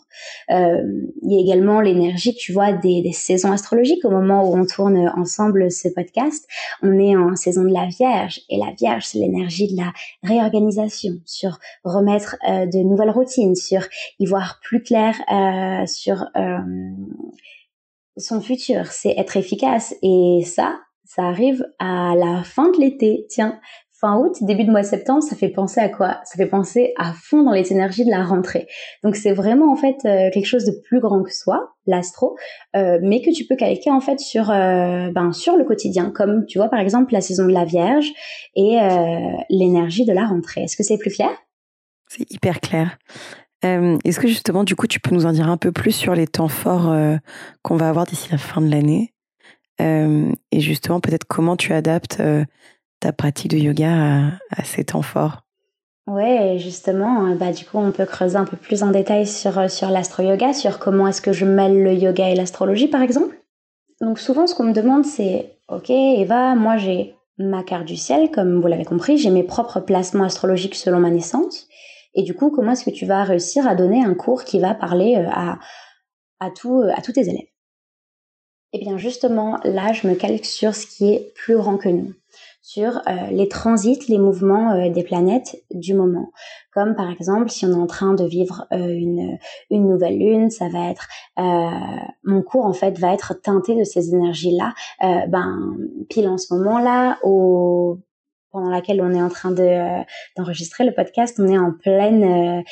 Euh, 0.51 0.83
il 1.23 1.33
y 1.33 1.37
a 1.37 1.41
également 1.41 1.81
l'énergie, 1.81 2.35
tu 2.35 2.53
vois, 2.53 2.73
des, 2.73 3.13
saisons 3.13 3.53
astrologiques. 3.53 4.05
Au 4.05 4.11
moment 4.11 4.49
où 4.49 4.57
on 4.57 4.67
tourne 4.67 5.13
ensemble 5.17 5.71
ce 5.71 5.89
podcast, 5.89 6.47
on 6.83 6.99
est 6.99 7.17
en 7.17 7.37
saison 7.37 7.63
de 7.63 7.73
la 7.73 7.87
Vierge. 7.87 8.41
Et 8.51 8.59
la 8.59 8.73
Vierge, 8.79 9.05
c'est 9.05 9.19
l'énergie 9.19 9.73
de 9.73 9.77
la 9.77 9.93
réorganisation, 10.23 11.13
sur 11.25 11.59
remettre 11.85 12.37
de 12.45 12.83
nouvelles 12.83 13.11
routines, 13.11 13.55
sur 13.55 13.83
y 14.19 14.27
voir 14.27 14.61
plus 14.63 14.83
clair. 14.83 15.15
Euh, 15.33 15.87
sur 15.87 16.25
euh, 16.37 16.59
son 18.17 18.41
futur, 18.41 18.87
c'est 18.87 19.15
être 19.17 19.37
efficace. 19.37 19.95
Et 20.03 20.43
ça, 20.45 20.79
ça 21.05 21.23
arrive 21.25 21.67
à 21.79 22.15
la 22.17 22.43
fin 22.45 22.71
de 22.71 22.79
l'été. 22.79 23.27
Tiens, 23.29 23.61
août, 24.13 24.37
début 24.43 24.65
de 24.65 24.71
mois 24.71 24.83
de 24.83 24.87
septembre, 24.87 25.23
ça 25.23 25.37
fait 25.37 25.49
penser 25.49 25.81
à 25.81 25.89
quoi? 25.89 26.21
Ça 26.25 26.37
fait 26.37 26.49
penser 26.49 26.93
à 26.97 27.13
fond 27.13 27.43
dans 27.43 27.53
les 27.53 27.73
énergies 27.73 28.05
de 28.05 28.11
la 28.11 28.23
rentrée. 28.23 28.67
Donc 29.03 29.17
c'est 29.17 29.33
vraiment 29.33 29.73
en 29.73 29.77
fait 29.77 29.97
euh, 30.05 30.31
quelque 30.33 30.47
chose 30.47 30.65
de 30.65 30.73
plus 30.87 31.01
grand 31.01 31.23
que 31.23 31.35
soi, 31.35 31.75
l'astro, 31.87 32.37
mais 32.75 33.21
que 33.23 33.35
tu 33.35 33.45
peux 33.47 33.57
calquer 33.57 33.91
en 33.91 34.01
fait 34.01 34.19
sur 34.19 34.47
ben 34.47 35.33
sur 35.33 35.57
le 35.57 35.65
quotidien, 35.65 36.11
comme 36.15 36.47
tu 36.47 36.59
vois 36.59 36.69
par 36.69 36.81
exemple 36.81 37.13
la 37.13 37.21
saison 37.21 37.47
de 37.47 37.53
la 37.53 37.65
Vierge 37.65 38.11
et 38.55 38.79
l'énergie 39.51 40.07
de 40.07 40.13
la 40.13 40.27
rentrée. 40.27 40.63
Est-ce 40.63 40.77
que 40.77 40.83
c'est 40.83 40.99
plus 40.99 41.11
clair? 41.11 41.31
C'est 42.09 42.31
hyper 42.31 42.61
clair. 42.61 42.99
Euh, 43.65 43.99
est-ce 44.05 44.21
que 44.21 44.29
justement, 44.29 44.65
du 44.65 44.77
coup, 44.77 44.87
tu 44.87 45.01
peux 45.01 45.15
nous 45.15 45.27
en 45.27 45.33
dire 45.33 45.49
un 45.49 45.57
peu 45.57 45.73
plus 45.73 45.93
sur 45.93 46.15
les 46.15 46.27
temps 46.27 46.49
forts 46.49 46.91
euh, 46.91 47.17
qu'on 47.63 47.77
va 47.77 47.89
avoir 47.89 48.07
d'ici 48.07 48.29
la 48.31 48.39
fin 48.39 48.61
de 48.61 48.71
l'année? 48.71 49.15
Euh, 49.81 50.31
Et 50.53 50.61
justement, 50.61 51.01
peut-être 51.01 51.25
comment 51.25 51.57
tu 51.57 51.73
adaptes 51.73 52.23
ta 53.01 53.13
pratique 53.13 53.51
de 53.51 53.59
yoga 53.59 54.33
à, 54.51 54.65
ces 54.65 54.85
temps 54.85 55.03
forts? 55.03 55.43
Ouais, 56.07 56.59
justement, 56.59 57.35
bah 57.35 57.53
du 57.53 57.65
coup, 57.65 57.79
on 57.79 57.91
peut 57.91 58.05
creuser 58.05 58.37
un 58.37 58.45
peu 58.45 58.57
plus 58.57 58.83
en 58.83 58.91
détail 58.91 59.27
sur 59.27 59.71
sur 59.71 59.89
l'astro-yoga, 59.89 60.53
sur 60.53 60.79
comment 60.79 61.09
est-ce 61.09 61.23
que 61.23 61.33
je 61.33 61.47
mêle 61.47 61.83
le 61.83 61.95
yoga 61.95 62.29
et 62.29 62.35
l'astrologie, 62.35 62.89
par 62.89 63.01
exemple. 63.01 63.35
Donc 64.01 64.19
souvent, 64.19 64.47
ce 64.47 64.55
qu'on 64.55 64.65
me 64.65 64.73
demande, 64.73 65.05
c'est, 65.05 65.57
ok, 65.69 65.89
Eva, 65.89 66.55
moi 66.55 66.77
j'ai 66.77 67.15
ma 67.39 67.63
carte 67.63 67.87
du 67.87 67.97
ciel, 67.97 68.31
comme 68.31 68.61
vous 68.61 68.67
l'avez 68.69 68.85
compris, 68.85 69.19
j'ai 69.19 69.31
mes 69.31 69.43
propres 69.43 69.81
placements 69.81 70.25
astrologiques 70.25 70.75
selon 70.75 71.01
ma 71.01 71.11
naissance. 71.11 71.69
Et 72.15 72.23
du 72.23 72.35
coup, 72.35 72.51
comment 72.51 72.73
est-ce 72.73 72.85
que 72.85 72.91
tu 72.91 73.07
vas 73.07 73.25
réussir 73.25 73.67
à 73.67 73.75
donner 73.75 74.05
un 74.05 74.15
cours 74.15 74.45
qui 74.45 74.61
va 74.61 74.75
parler 74.75 75.17
euh, 75.17 75.29
à, 75.31 75.59
à, 76.39 76.47
euh, 76.47 76.93
à 76.95 77.01
tous 77.03 77.13
tes 77.13 77.29
élèves? 77.29 77.49
Eh 78.73 78.79
bien, 78.79 78.99
justement, 78.99 79.59
là, 79.65 79.93
je 79.93 80.07
me 80.07 80.15
calque 80.15 80.45
sur 80.45 80.75
ce 80.75 80.87
qui 80.87 81.13
est 81.13 81.33
plus 81.35 81.57
grand 81.57 81.77
que 81.77 81.89
nous 81.89 82.13
sur 82.65 82.97
euh, 83.07 83.31
les 83.31 83.47
transits, 83.47 84.07
les 84.09 84.17
mouvements 84.17 84.73
euh, 84.73 84.89
des 84.89 85.05
planètes 85.05 85.63
du 85.71 85.93
moment. 85.93 86.33
Comme 86.73 86.97
par 86.97 87.11
exemple, 87.11 87.51
si 87.51 87.67
on 87.67 87.73
est 87.73 87.75
en 87.75 87.87
train 87.87 88.15
de 88.15 88.25
vivre 88.25 88.67
euh, 88.73 88.79
une, 88.79 89.39
une 89.71 89.87
nouvelle 89.87 90.19
lune, 90.19 90.51
ça 90.51 90.69
va 90.71 90.91
être 90.91 91.07
mon 92.25 92.41
cours 92.43 92.65
en 92.65 92.73
fait 92.73 92.99
va 92.99 93.13
être 93.13 93.35
teinté 93.35 93.77
de 93.77 93.85
ces 93.85 94.15
énergies-là. 94.15 94.73
ben 95.01 95.77
pile 96.09 96.29
en 96.29 96.39
ce 96.39 96.55
moment-là, 96.55 97.19
au 97.23 97.99
pendant 98.51 98.71
laquelle 98.71 99.03
on 99.03 99.13
est 99.13 99.21
en 99.21 99.29
train 99.29 99.51
de 99.51 100.05
d'enregistrer 100.37 100.85
le 100.85 100.95
podcast, 100.95 101.39
on 101.41 101.49
est 101.49 101.59
en 101.59 101.73
plein 101.73 102.63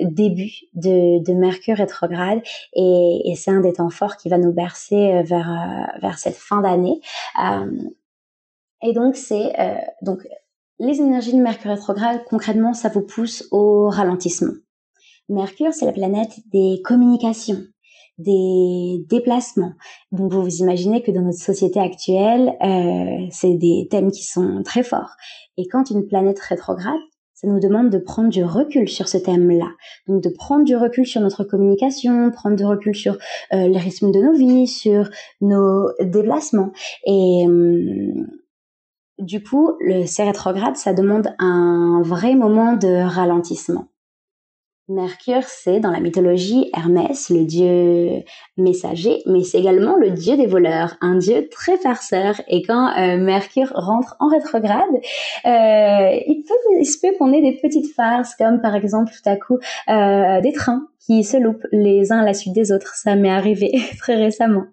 début 0.00 0.52
de, 0.74 1.22
de 1.22 1.32
Mercure 1.34 1.76
rétrograde 1.76 2.40
et, 2.74 3.22
et 3.24 3.34
c'est 3.34 3.50
un 3.50 3.60
des 3.60 3.74
temps 3.74 3.90
forts 3.90 4.16
qui 4.16 4.28
va 4.28 4.38
nous 4.38 4.52
bercer 4.52 5.22
vers 5.24 5.90
vers 6.00 6.18
cette 6.18 6.36
fin 6.36 6.62
d'année. 6.62 7.00
Et 8.82 8.92
donc 8.92 9.16
c'est 9.16 9.58
euh, 9.58 9.74
donc 10.02 10.26
les 10.78 11.00
énergies 11.00 11.32
de 11.32 11.40
Mercure 11.40 11.70
rétrograde 11.70 12.22
concrètement 12.28 12.74
ça 12.74 12.88
vous 12.88 13.02
pousse 13.02 13.46
au 13.52 13.88
ralentissement. 13.88 14.52
Mercure 15.28 15.72
c'est 15.72 15.86
la 15.86 15.92
planète 15.92 16.32
des 16.52 16.80
communications, 16.84 17.62
des 18.18 19.04
déplacements. 19.08 19.72
Donc 20.10 20.32
vous 20.32 20.42
vous 20.42 20.56
imaginez 20.56 21.02
que 21.02 21.12
dans 21.12 21.22
notre 21.22 21.38
société 21.38 21.78
actuelle 21.78 22.56
euh, 22.62 23.26
c'est 23.30 23.54
des 23.54 23.86
thèmes 23.90 24.10
qui 24.10 24.24
sont 24.24 24.62
très 24.64 24.82
forts. 24.82 25.14
Et 25.56 25.66
quand 25.68 25.90
une 25.90 26.06
planète 26.06 26.40
rétrograde 26.40 27.00
ça 27.34 27.48
nous 27.48 27.58
demande 27.58 27.90
de 27.90 27.98
prendre 27.98 28.28
du 28.28 28.44
recul 28.44 28.88
sur 28.88 29.08
ce 29.08 29.18
thème-là. 29.18 29.68
Donc 30.06 30.22
de 30.22 30.28
prendre 30.28 30.64
du 30.64 30.76
recul 30.76 31.04
sur 31.04 31.20
notre 31.20 31.42
communication, 31.42 32.30
prendre 32.30 32.54
du 32.54 32.64
recul 32.64 32.94
sur 32.94 33.14
euh, 33.52 33.66
les 33.66 33.78
rythmes 33.78 34.12
de 34.12 34.20
nos 34.20 34.32
vies, 34.32 34.68
sur 34.68 35.10
nos 35.40 35.88
déplacements. 36.00 36.70
Et, 37.04 37.44
hum, 37.44 38.28
du 39.18 39.42
coup, 39.42 39.76
le 39.80 40.06
C 40.06 40.22
rétrograde, 40.24 40.76
ça 40.76 40.92
demande 40.92 41.34
un 41.38 42.02
vrai 42.02 42.34
moment 42.34 42.74
de 42.74 43.02
ralentissement. 43.02 43.88
Mercure, 44.88 45.44
c'est 45.44 45.78
dans 45.78 45.92
la 45.92 46.00
mythologie 46.00 46.68
Hermès, 46.76 47.30
le 47.30 47.44
dieu 47.44 48.24
messager, 48.56 49.22
mais 49.26 49.44
c'est 49.44 49.60
également 49.60 49.96
le 49.96 50.10
dieu 50.10 50.36
des 50.36 50.46
voleurs, 50.46 50.96
un 51.00 51.16
dieu 51.16 51.48
très 51.50 51.76
farceur. 51.76 52.40
Et 52.48 52.62
quand 52.62 52.92
euh, 52.98 53.16
Mercure 53.16 53.70
rentre 53.74 54.16
en 54.18 54.28
rétrograde, 54.28 54.90
euh, 55.46 56.20
il, 56.26 56.44
peut, 56.46 56.54
il 56.80 56.84
se 56.84 56.98
peut 57.00 57.16
qu'on 57.16 57.32
ait 57.32 57.40
des 57.40 57.58
petites 57.62 57.94
farces, 57.94 58.34
comme 58.34 58.60
par 58.60 58.74
exemple 58.74 59.12
tout 59.12 59.28
à 59.28 59.36
coup 59.36 59.58
euh, 59.88 60.40
des 60.40 60.52
trains 60.52 60.88
qui 61.04 61.24
se 61.24 61.36
loupent 61.36 61.66
les 61.72 62.12
uns 62.12 62.20
à 62.20 62.24
la 62.24 62.34
suite 62.34 62.54
des 62.54 62.70
autres. 62.72 62.94
Ça 62.94 63.16
m'est 63.16 63.30
arrivé 63.30 63.72
très 63.98 64.16
récemment. 64.16 64.64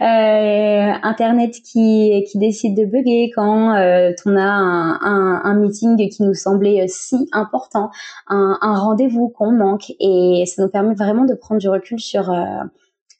Euh, 0.00 0.92
Internet 1.02 1.52
qui, 1.52 2.24
qui 2.30 2.38
décide 2.38 2.76
de 2.76 2.84
bugger 2.84 3.30
quand 3.34 3.74
euh, 3.76 4.12
on 4.26 4.36
a 4.36 4.42
un, 4.42 5.00
un, 5.02 5.42
un, 5.44 5.54
meeting 5.54 6.08
qui 6.08 6.22
nous 6.22 6.34
semblait 6.34 6.86
si 6.88 7.28
important, 7.32 7.90
un, 8.28 8.58
un 8.60 8.74
rendez-vous 8.76 9.28
qu'on 9.28 9.52
manque, 9.52 9.92
et 10.00 10.44
ça 10.46 10.62
nous 10.62 10.70
permet 10.70 10.94
vraiment 10.94 11.24
de 11.24 11.34
prendre 11.34 11.60
du 11.60 11.68
recul 11.68 12.00
sur 12.00 12.30
euh, 12.30 12.62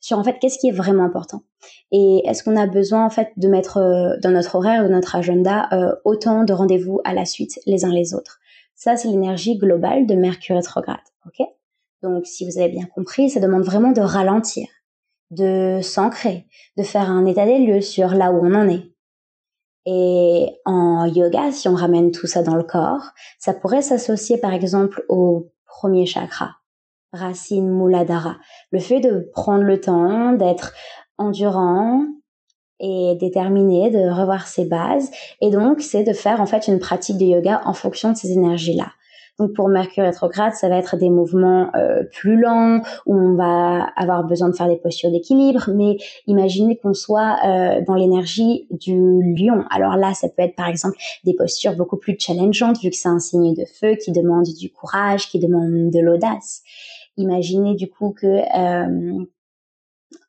sur 0.00 0.18
en 0.18 0.24
fait 0.24 0.38
qu'est-ce 0.38 0.58
qui 0.58 0.68
est 0.68 0.72
vraiment 0.72 1.04
important 1.04 1.42
et 1.90 2.22
est-ce 2.26 2.42
qu'on 2.44 2.56
a 2.56 2.66
besoin 2.66 3.04
en 3.04 3.10
fait 3.10 3.30
de 3.36 3.48
mettre 3.48 3.78
euh, 3.78 4.16
dans 4.22 4.30
notre 4.30 4.56
horaire, 4.56 4.84
de 4.84 4.88
notre 4.88 5.16
agenda 5.16 5.68
euh, 5.72 5.94
autant 6.04 6.44
de 6.44 6.52
rendez-vous 6.52 7.00
à 7.04 7.14
la 7.14 7.24
suite 7.24 7.58
les 7.66 7.84
uns 7.84 7.92
les 7.92 8.14
autres? 8.14 8.40
Ça 8.74 8.96
c'est 8.96 9.08
l'énergie 9.08 9.56
globale 9.56 10.06
de 10.06 10.14
Mercure 10.14 10.56
rétrograde, 10.56 10.98
ok? 11.26 11.46
Donc, 12.04 12.26
si 12.26 12.44
vous 12.44 12.58
avez 12.58 12.68
bien 12.68 12.84
compris, 12.94 13.30
ça 13.30 13.40
demande 13.40 13.64
vraiment 13.64 13.92
de 13.92 14.02
ralentir, 14.02 14.68
de 15.30 15.80
s'ancrer, 15.82 16.46
de 16.76 16.82
faire 16.82 17.08
un 17.08 17.24
état 17.24 17.46
des 17.46 17.58
lieux 17.58 17.80
sur 17.80 18.08
là 18.08 18.30
où 18.30 18.44
on 18.44 18.54
en 18.54 18.68
est. 18.68 18.92
Et 19.86 20.48
en 20.66 21.06
yoga, 21.06 21.50
si 21.50 21.66
on 21.66 21.74
ramène 21.74 22.10
tout 22.10 22.26
ça 22.26 22.42
dans 22.42 22.56
le 22.56 22.62
corps, 22.62 23.12
ça 23.38 23.54
pourrait 23.54 23.82
s'associer 23.82 24.38
par 24.38 24.52
exemple 24.52 25.04
au 25.08 25.50
premier 25.66 26.04
chakra, 26.04 26.56
racine 27.12 27.70
Muladhara. 27.70 28.36
Le 28.70 28.80
fait 28.80 29.00
de 29.00 29.30
prendre 29.32 29.64
le 29.64 29.80
temps, 29.80 30.32
d'être 30.32 30.74
endurant 31.16 32.04
et 32.80 33.16
déterminé, 33.18 33.90
de 33.90 34.10
revoir 34.10 34.46
ses 34.46 34.66
bases. 34.66 35.10
Et 35.40 35.50
donc, 35.50 35.80
c'est 35.80 36.04
de 36.04 36.12
faire 36.12 36.40
en 36.42 36.46
fait 36.46 36.68
une 36.68 36.78
pratique 36.78 37.16
de 37.16 37.24
yoga 37.24 37.62
en 37.64 37.72
fonction 37.72 38.12
de 38.12 38.16
ces 38.16 38.32
énergies-là. 38.32 38.92
Donc 39.38 39.52
pour 39.52 39.68
Mercure 39.68 40.04
rétrograde, 40.04 40.54
ça 40.54 40.68
va 40.68 40.76
être 40.76 40.96
des 40.96 41.10
mouvements 41.10 41.70
euh, 41.74 42.04
plus 42.04 42.40
lents 42.40 42.82
où 43.04 43.16
on 43.16 43.34
va 43.34 43.82
avoir 43.96 44.24
besoin 44.24 44.48
de 44.48 44.54
faire 44.54 44.68
des 44.68 44.76
postures 44.76 45.10
d'équilibre. 45.10 45.70
Mais 45.74 45.96
imaginez 46.26 46.76
qu'on 46.76 46.94
soit 46.94 47.38
euh, 47.44 47.80
dans 47.84 47.94
l'énergie 47.94 48.68
du 48.70 48.94
lion. 49.34 49.64
Alors 49.70 49.96
là, 49.96 50.14
ça 50.14 50.28
peut 50.28 50.42
être 50.42 50.54
par 50.54 50.68
exemple 50.68 50.96
des 51.24 51.34
postures 51.34 51.76
beaucoup 51.76 51.96
plus 51.96 52.16
challengeantes 52.18 52.80
vu 52.80 52.90
que 52.90 52.96
c'est 52.96 53.08
un 53.08 53.18
signe 53.18 53.54
de 53.54 53.64
feu 53.64 53.96
qui 53.96 54.12
demande 54.12 54.44
du 54.44 54.70
courage, 54.70 55.28
qui 55.28 55.40
demande 55.40 55.90
de 55.90 55.98
l'audace. 55.98 56.62
Imaginez 57.16 57.74
du 57.74 57.88
coup 57.88 58.14
que 58.16 58.26
euh, 58.26 59.24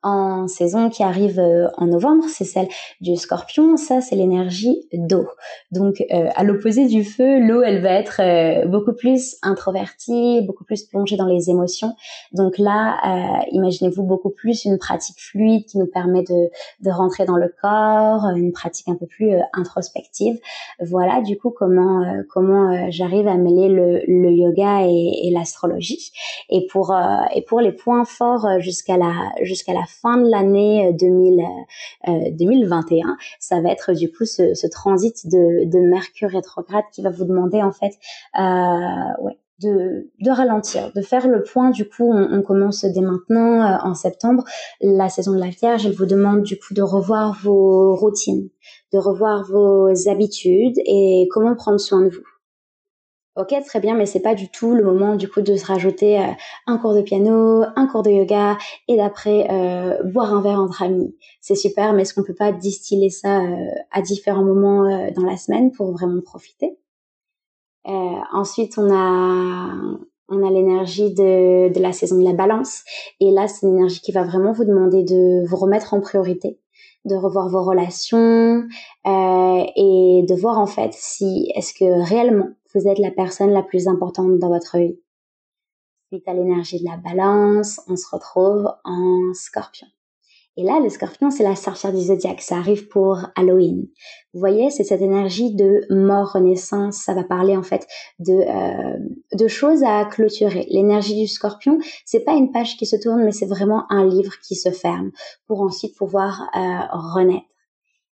en 0.05 0.47
saison 0.47 0.91
qui 0.91 1.01
arrive 1.01 1.39
euh, 1.39 1.67
en 1.77 1.87
novembre, 1.87 2.25
c'est 2.29 2.45
celle 2.45 2.67
du 3.01 3.15
scorpion. 3.15 3.75
Ça, 3.75 4.01
c'est 4.01 4.15
l'énergie 4.15 4.87
d'eau. 4.93 5.27
Donc, 5.71 6.03
euh, 6.13 6.29
à 6.35 6.43
l'opposé 6.43 6.85
du 6.85 7.03
feu, 7.03 7.39
l'eau, 7.39 7.63
elle 7.63 7.81
va 7.81 7.89
être 7.89 8.21
euh, 8.21 8.67
beaucoup 8.67 8.93
plus 8.93 9.37
introvertie, 9.41 10.41
beaucoup 10.43 10.63
plus 10.63 10.83
plongée 10.83 11.17
dans 11.17 11.25
les 11.25 11.49
émotions. 11.49 11.95
Donc 12.33 12.59
là, 12.59 13.43
imaginez-vous 13.51 14.03
beaucoup 14.03 14.29
plus 14.29 14.65
une 14.65 14.77
pratique 14.77 15.19
fluide 15.19 15.65
qui 15.65 15.79
nous 15.79 15.87
permet 15.87 16.21
de, 16.21 16.49
de 16.81 16.91
rentrer 16.91 17.25
dans 17.25 17.37
le 17.37 17.51
corps, 17.61 18.27
une 18.35 18.51
pratique 18.51 18.87
un 18.87 18.95
peu 18.95 19.07
plus 19.07 19.31
introspective. 19.53 20.37
Voilà, 20.79 21.21
du 21.21 21.37
coup, 21.37 21.49
comment 21.49 22.05
comment 22.29 22.91
j'arrive 22.91 23.27
à 23.27 23.37
mêler 23.37 23.69
le, 23.69 24.01
le 24.07 24.31
yoga 24.31 24.85
et, 24.85 25.27
et 25.27 25.31
l'astrologie. 25.31 26.11
Et 26.49 26.67
pour 26.67 26.95
et 27.33 27.41
pour 27.41 27.61
les 27.61 27.71
points 27.71 28.05
forts 28.05 28.59
jusqu'à 28.59 28.97
la 28.97 29.13
jusqu'à 29.41 29.73
la 29.73 29.85
fin 30.01 30.17
de 30.17 30.29
l'année 30.29 30.93
2021, 30.93 33.07
euh, 33.07 33.11
euh, 33.11 33.15
ça 33.39 33.61
va 33.61 33.69
être 33.69 33.93
du 33.93 34.11
coup 34.11 34.25
ce, 34.25 34.67
transit 34.67 35.27
de, 35.27 35.89
Mercure 35.89 36.29
rétrograde 36.29 36.83
qui 36.91 37.01
va 37.01 37.09
vous 37.09 37.25
demander 37.25 37.61
en 37.61 37.71
fait 37.71 37.93
euh, 38.39 39.29
de, 39.61 40.29
ralentir, 40.29 40.91
de 40.93 41.01
faire 41.01 41.27
le 41.27 41.43
point. 41.43 41.69
Du 41.69 41.87
coup, 41.87 42.11
on, 42.11 42.41
commence 42.41 42.83
dès 42.83 43.01
maintenant, 43.01 43.79
en 43.83 43.93
septembre, 43.93 44.43
la 44.81 45.09
saison 45.09 45.33
de 45.33 45.39
la 45.39 45.49
Vierge. 45.49 45.85
Elle 45.85 45.93
vous 45.93 46.05
demande 46.05 46.43
du 46.43 46.57
coup 46.57 46.73
de 46.73 46.81
revoir 46.81 47.37
vos 47.41 47.95
routines, 47.95 48.49
de 48.91 48.97
revoir 48.97 49.45
vos 49.45 49.87
habitudes 50.09 50.77
et 50.85 51.27
comment 51.31 51.55
prendre 51.55 51.79
soin 51.79 52.01
de 52.01 52.09
vous. 52.09 52.34
Ok, 53.35 53.53
très 53.65 53.81
bien, 53.81 53.95
mais 53.95 54.05
c'est 54.05 54.21
pas 54.21 54.33
du 54.33 54.47
tout 54.49 54.73
le 54.75 54.83
moment 54.83 55.17
du 55.17 55.29
coup 55.29 55.41
de 55.41 55.57
se 55.57 55.65
rajouter 55.65 56.17
euh, 56.19 56.31
un 56.67 56.77
cours 56.77 56.93
de 56.93 57.01
piano, 57.01 57.63
un 57.75 57.85
cours 57.85 58.01
de 58.01 58.09
yoga 58.09 58.57
et 58.87 58.95
d'après 58.95 59.51
euh, 59.51 60.01
boire 60.03 60.33
un 60.33 60.41
verre 60.41 60.61
entre 60.61 60.83
amis. 60.83 61.13
C'est 61.41 61.55
super, 61.55 61.91
mais 61.91 62.03
est-ce 62.03 62.13
qu'on 62.13 62.23
peut 62.23 62.33
pas 62.33 62.53
distiller 62.53 63.09
ça 63.09 63.41
euh, 63.41 63.71
à 63.91 64.01
différents 64.01 64.45
moments 64.45 64.83
dans 65.11 65.25
la 65.25 65.35
semaine 65.35 65.71
pour 65.73 65.91
vraiment 65.91 66.21
profiter? 66.21 66.77
Ensuite, 67.83 68.77
on 68.77 68.91
a 68.91 69.69
on 70.27 70.47
a 70.47 70.49
l'énergie 70.49 71.13
de, 71.13 71.71
de 71.71 71.79
la 71.79 71.91
saison 71.91 72.17
de 72.17 72.23
la 72.23 72.33
balance. 72.33 72.83
Et 73.19 73.31
là, 73.31 73.47
c'est 73.47 73.67
une 73.67 73.75
énergie 73.75 74.01
qui 74.01 74.11
va 74.11 74.23
vraiment 74.23 74.53
vous 74.53 74.65
demander 74.65 75.03
de 75.03 75.45
vous 75.47 75.55
remettre 75.55 75.93
en 75.93 76.01
priorité 76.01 76.57
de 77.05 77.15
revoir 77.15 77.49
vos 77.49 77.63
relations 77.63 78.67
et 79.05 80.25
de 80.27 80.35
voir 80.39 80.59
en 80.59 80.67
fait 80.67 80.93
si 80.93 81.51
est-ce 81.55 81.73
que 81.73 82.07
réellement 82.07 82.49
vous 82.73 82.87
êtes 82.87 82.99
la 82.99 83.11
personne 83.11 83.51
la 83.51 83.63
plus 83.63 83.87
importante 83.87 84.37
dans 84.37 84.49
votre 84.49 84.77
vie. 84.77 84.99
Suite 86.11 86.27
à 86.27 86.33
l'énergie 86.33 86.79
de 86.79 86.85
la 86.85 86.97
balance, 86.97 87.79
on 87.87 87.95
se 87.95 88.07
retrouve 88.11 88.69
en 88.83 89.33
scorpion. 89.33 89.87
Et 90.57 90.63
là, 90.63 90.79
le 90.79 90.89
scorpion, 90.89 91.31
c'est 91.31 91.43
la 91.43 91.55
sorcière 91.55 91.91
du 91.91 92.01
zodiaque. 92.01 92.41
Ça 92.41 92.55
arrive 92.55 92.87
pour 92.87 93.19
Halloween. 93.35 93.87
Vous 94.33 94.39
voyez, 94.39 94.69
c'est 94.69 94.83
cette 94.83 95.01
énergie 95.01 95.53
de 95.53 95.85
mort, 95.89 96.31
renaissance. 96.33 96.97
Ça 96.97 97.13
va 97.13 97.23
parler 97.23 97.57
en 97.57 97.63
fait 97.63 97.85
de, 98.19 98.33
euh, 98.33 98.97
de 99.33 99.47
choses 99.47 99.83
à 99.83 100.05
clôturer. 100.05 100.65
L'énergie 100.69 101.19
du 101.19 101.27
scorpion, 101.27 101.77
c'est 102.05 102.23
pas 102.23 102.33
une 102.33 102.51
page 102.51 102.77
qui 102.77 102.85
se 102.85 102.95
tourne, 102.95 103.23
mais 103.23 103.31
c'est 103.31 103.45
vraiment 103.45 103.85
un 103.89 104.05
livre 104.05 104.33
qui 104.45 104.55
se 104.55 104.71
ferme 104.71 105.11
pour 105.47 105.61
ensuite 105.61 105.95
pouvoir 105.97 106.49
euh, 106.55 106.79
renaître. 106.91 107.45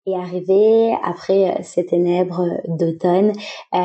Et 0.07 0.15
arriver 0.15 0.95
après 1.03 1.59
ces 1.63 1.85
ténèbres 1.85 2.45
d'automne, 2.69 3.33
euh, 3.75 3.79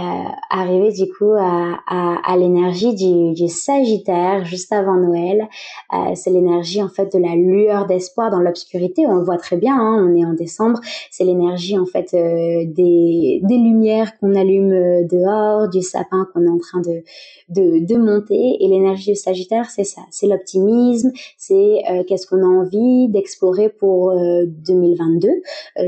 arriver 0.49 0.91
du 0.91 1.11
coup 1.11 1.31
à, 1.37 1.79
à, 1.87 2.17
à 2.25 2.37
l'énergie 2.37 2.93
du, 2.93 3.33
du, 3.33 3.47
Sagittaire 3.47 4.45
juste 4.45 4.71
avant 4.71 4.95
Noël. 4.95 5.47
Euh, 5.93 6.15
c'est 6.15 6.29
l'énergie 6.29 6.81
en 6.81 6.89
fait 6.89 7.11
de 7.13 7.19
la 7.19 7.35
lueur 7.35 7.87
d'espoir 7.87 8.31
dans 8.31 8.39
l'obscurité. 8.39 9.05
On 9.07 9.15
le 9.15 9.23
voit 9.23 9.37
très 9.37 9.57
bien, 9.57 9.75
hein, 9.75 10.07
on 10.07 10.15
est 10.15 10.25
en 10.25 10.33
décembre. 10.33 10.79
C'est 11.09 11.23
l'énergie 11.23 11.77
en 11.77 11.85
fait 11.85 12.13
euh, 12.13 12.65
des, 12.65 13.39
des 13.43 13.57
lumières 13.57 14.17
qu'on 14.19 14.35
allume 14.35 14.71
euh, 14.71 15.03
dehors, 15.03 15.69
du 15.69 15.81
sapin 15.81 16.27
qu'on 16.33 16.43
est 16.45 16.49
en 16.49 16.57
train 16.59 16.81
de, 16.81 17.03
de, 17.49 17.85
de 17.85 17.97
monter. 17.97 18.57
Et 18.59 18.67
l'énergie 18.67 19.11
du 19.11 19.15
Sagittaire, 19.15 19.69
c'est 19.69 19.83
ça, 19.83 20.01
c'est 20.11 20.27
l'optimisme, 20.27 21.11
c'est 21.37 21.81
euh, 21.89 22.03
qu'est-ce 22.07 22.27
qu'on 22.27 22.41
a 22.41 22.47
envie 22.47 23.09
d'explorer 23.09 23.69
pour 23.69 24.13
2022. 24.13 25.29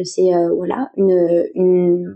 c'est 0.03 0.22
euh, 0.31 0.53
voilà 0.53 0.91
une, 0.95 2.15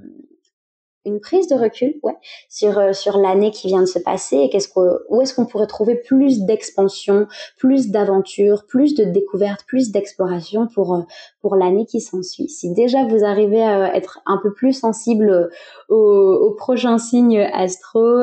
une 1.05 1.19
prise 1.19 1.47
de 1.47 1.55
recul 1.55 1.95
ouais 2.03 2.15
sur 2.49 2.77
euh, 2.77 2.93
sur 2.93 3.17
l'année 3.17 3.49
qui 3.49 3.67
vient 3.67 3.81
de 3.81 3.87
se 3.87 3.97
passer 3.97 4.37
et 4.37 4.49
qu'est-ce 4.49 4.67
que 4.67 5.05
où 5.09 5.21
est-ce 5.21 5.33
qu'on 5.33 5.45
pourrait 5.45 5.67
trouver 5.67 5.95
plus 5.95 6.41
d'expansion, 6.41 7.27
plus 7.57 7.89
d'aventure, 7.89 8.65
plus 8.67 8.93
de 8.93 9.05
découvertes, 9.05 9.65
plus 9.65 9.91
d'exploration 9.91 10.67
pour 10.67 10.93
euh, 10.93 11.01
pour 11.41 11.55
l'année 11.55 11.85
qui 11.85 12.01
s'ensuit. 12.01 12.49
Si 12.49 12.71
déjà 12.73 13.05
vous 13.05 13.23
arrivez 13.23 13.63
à 13.63 13.95
être 13.95 14.19
un 14.25 14.37
peu 14.43 14.53
plus 14.53 14.73
sensible 14.73 15.49
aux, 15.89 15.95
aux 15.95 16.53
prochains 16.55 16.97
signes 16.97 17.39
astro, 17.53 18.21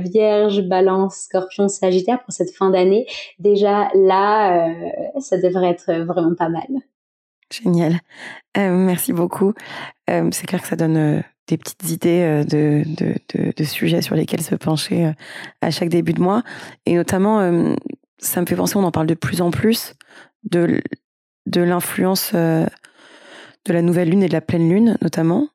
Vierge, 0.00 0.62
Balance, 0.68 1.26
Scorpion, 1.28 1.68
Sagittaire 1.68 2.22
pour 2.22 2.34
cette 2.34 2.50
fin 2.50 2.70
d'année, 2.70 3.06
déjà 3.38 3.88
là 3.94 4.68
ça 5.20 5.38
devrait 5.38 5.70
être 5.70 6.04
vraiment 6.04 6.34
pas 6.34 6.48
mal. 6.48 6.66
Génial. 7.50 8.00
Euh, 8.56 8.76
merci 8.76 9.12
beaucoup. 9.12 9.54
Euh, 10.10 10.28
c'est 10.32 10.46
clair 10.46 10.62
que 10.62 10.68
ça 10.68 10.76
donne 10.76 10.96
euh, 10.96 11.20
des 11.46 11.58
petites 11.58 11.90
idées 11.90 12.44
de, 12.48 12.84
de, 12.86 13.14
de, 13.34 13.52
de, 13.54 13.64
sujets 13.64 14.02
sur 14.02 14.14
lesquels 14.14 14.42
se 14.42 14.54
pencher 14.54 15.12
à 15.60 15.70
chaque 15.70 15.90
début 15.90 16.14
de 16.14 16.22
mois. 16.22 16.42
Et 16.86 16.94
notamment, 16.94 17.74
ça 18.16 18.40
me 18.40 18.46
fait 18.46 18.56
penser, 18.56 18.76
on 18.76 18.84
en 18.84 18.90
parle 18.90 19.06
de 19.06 19.14
plus 19.14 19.42
en 19.42 19.50
plus, 19.50 19.92
de, 20.44 20.80
de 21.44 21.60
l'influence 21.60 22.32
de 22.32 22.66
la 23.68 23.82
nouvelle 23.82 24.08
lune 24.08 24.22
et 24.22 24.28
de 24.28 24.32
la 24.32 24.40
pleine 24.40 24.70
lune, 24.70 24.96
notamment. 25.02 25.48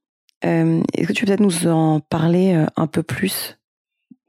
Est-ce 0.43 1.07
que 1.07 1.13
tu 1.13 1.25
peux 1.25 1.31
peut-être 1.31 1.39
nous 1.39 1.65
en 1.65 2.01
parler 2.01 2.53
un 2.75 2.85
peu 2.85 3.01
plus? 3.01 3.58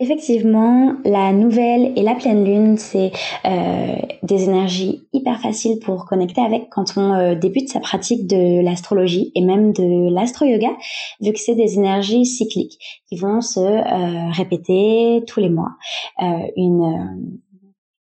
Effectivement, 0.02 0.94
la 1.04 1.30
nouvelle 1.34 1.92
et 1.94 2.02
la 2.02 2.14
pleine 2.14 2.42
lune, 2.42 2.78
c'est 2.78 3.12
euh, 3.44 3.96
des 4.22 4.44
énergies 4.44 5.02
hyper 5.12 5.38
faciles 5.42 5.78
pour 5.78 6.06
connecter 6.06 6.40
avec 6.40 6.70
quand 6.70 6.96
on 6.96 7.12
euh, 7.12 7.34
débute 7.34 7.68
sa 7.68 7.80
pratique 7.80 8.26
de 8.26 8.62
l'astrologie 8.62 9.30
et 9.34 9.42
même 9.42 9.74
de 9.74 10.10
l'astro-yoga, 10.14 10.70
vu 11.20 11.34
que 11.34 11.38
c'est 11.38 11.54
des 11.54 11.74
énergies 11.74 12.24
cycliques 12.24 12.78
qui 13.10 13.16
vont 13.16 13.42
se 13.42 13.60
euh, 13.60 14.30
répéter 14.32 15.22
tous 15.26 15.40
les 15.40 15.50
mois. 15.50 15.72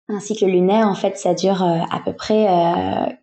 Un 0.08 0.20
cycle 0.20 0.46
lunaire, 0.46 0.86
en 0.86 0.94
fait, 0.94 1.16
ça 1.16 1.32
dure 1.32 1.62
euh, 1.62 1.78
à 1.90 2.00
peu 2.04 2.12
près 2.12 2.46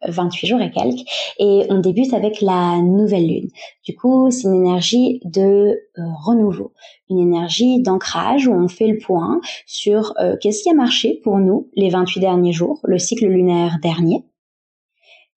28 0.07 0.45
euh, 0.45 0.47
jours 0.47 0.61
et 0.61 0.71
quelques. 0.71 1.05
Et 1.37 1.67
on 1.69 1.79
débute 1.79 2.13
avec 2.13 2.41
la 2.41 2.81
nouvelle 2.81 3.27
lune. 3.27 3.49
Du 3.85 3.95
coup, 3.95 4.31
c'est 4.31 4.47
une 4.47 4.55
énergie 4.55 5.21
de 5.23 5.79
euh, 5.99 6.01
renouveau, 6.23 6.73
une 7.09 7.19
énergie 7.19 7.81
d'ancrage 7.81 8.47
où 8.47 8.53
on 8.53 8.67
fait 8.67 8.87
le 8.87 8.97
point 8.97 9.41
sur 9.67 10.15
qu'est-ce 10.41 10.63
qui 10.63 10.69
a 10.69 10.73
marché 10.73 11.19
pour 11.23 11.37
nous 11.37 11.69
les 11.75 11.89
28 11.89 12.19
derniers 12.19 12.53
jours, 12.53 12.79
le 12.83 12.97
cycle 12.97 13.27
lunaire 13.27 13.77
dernier. 13.81 14.25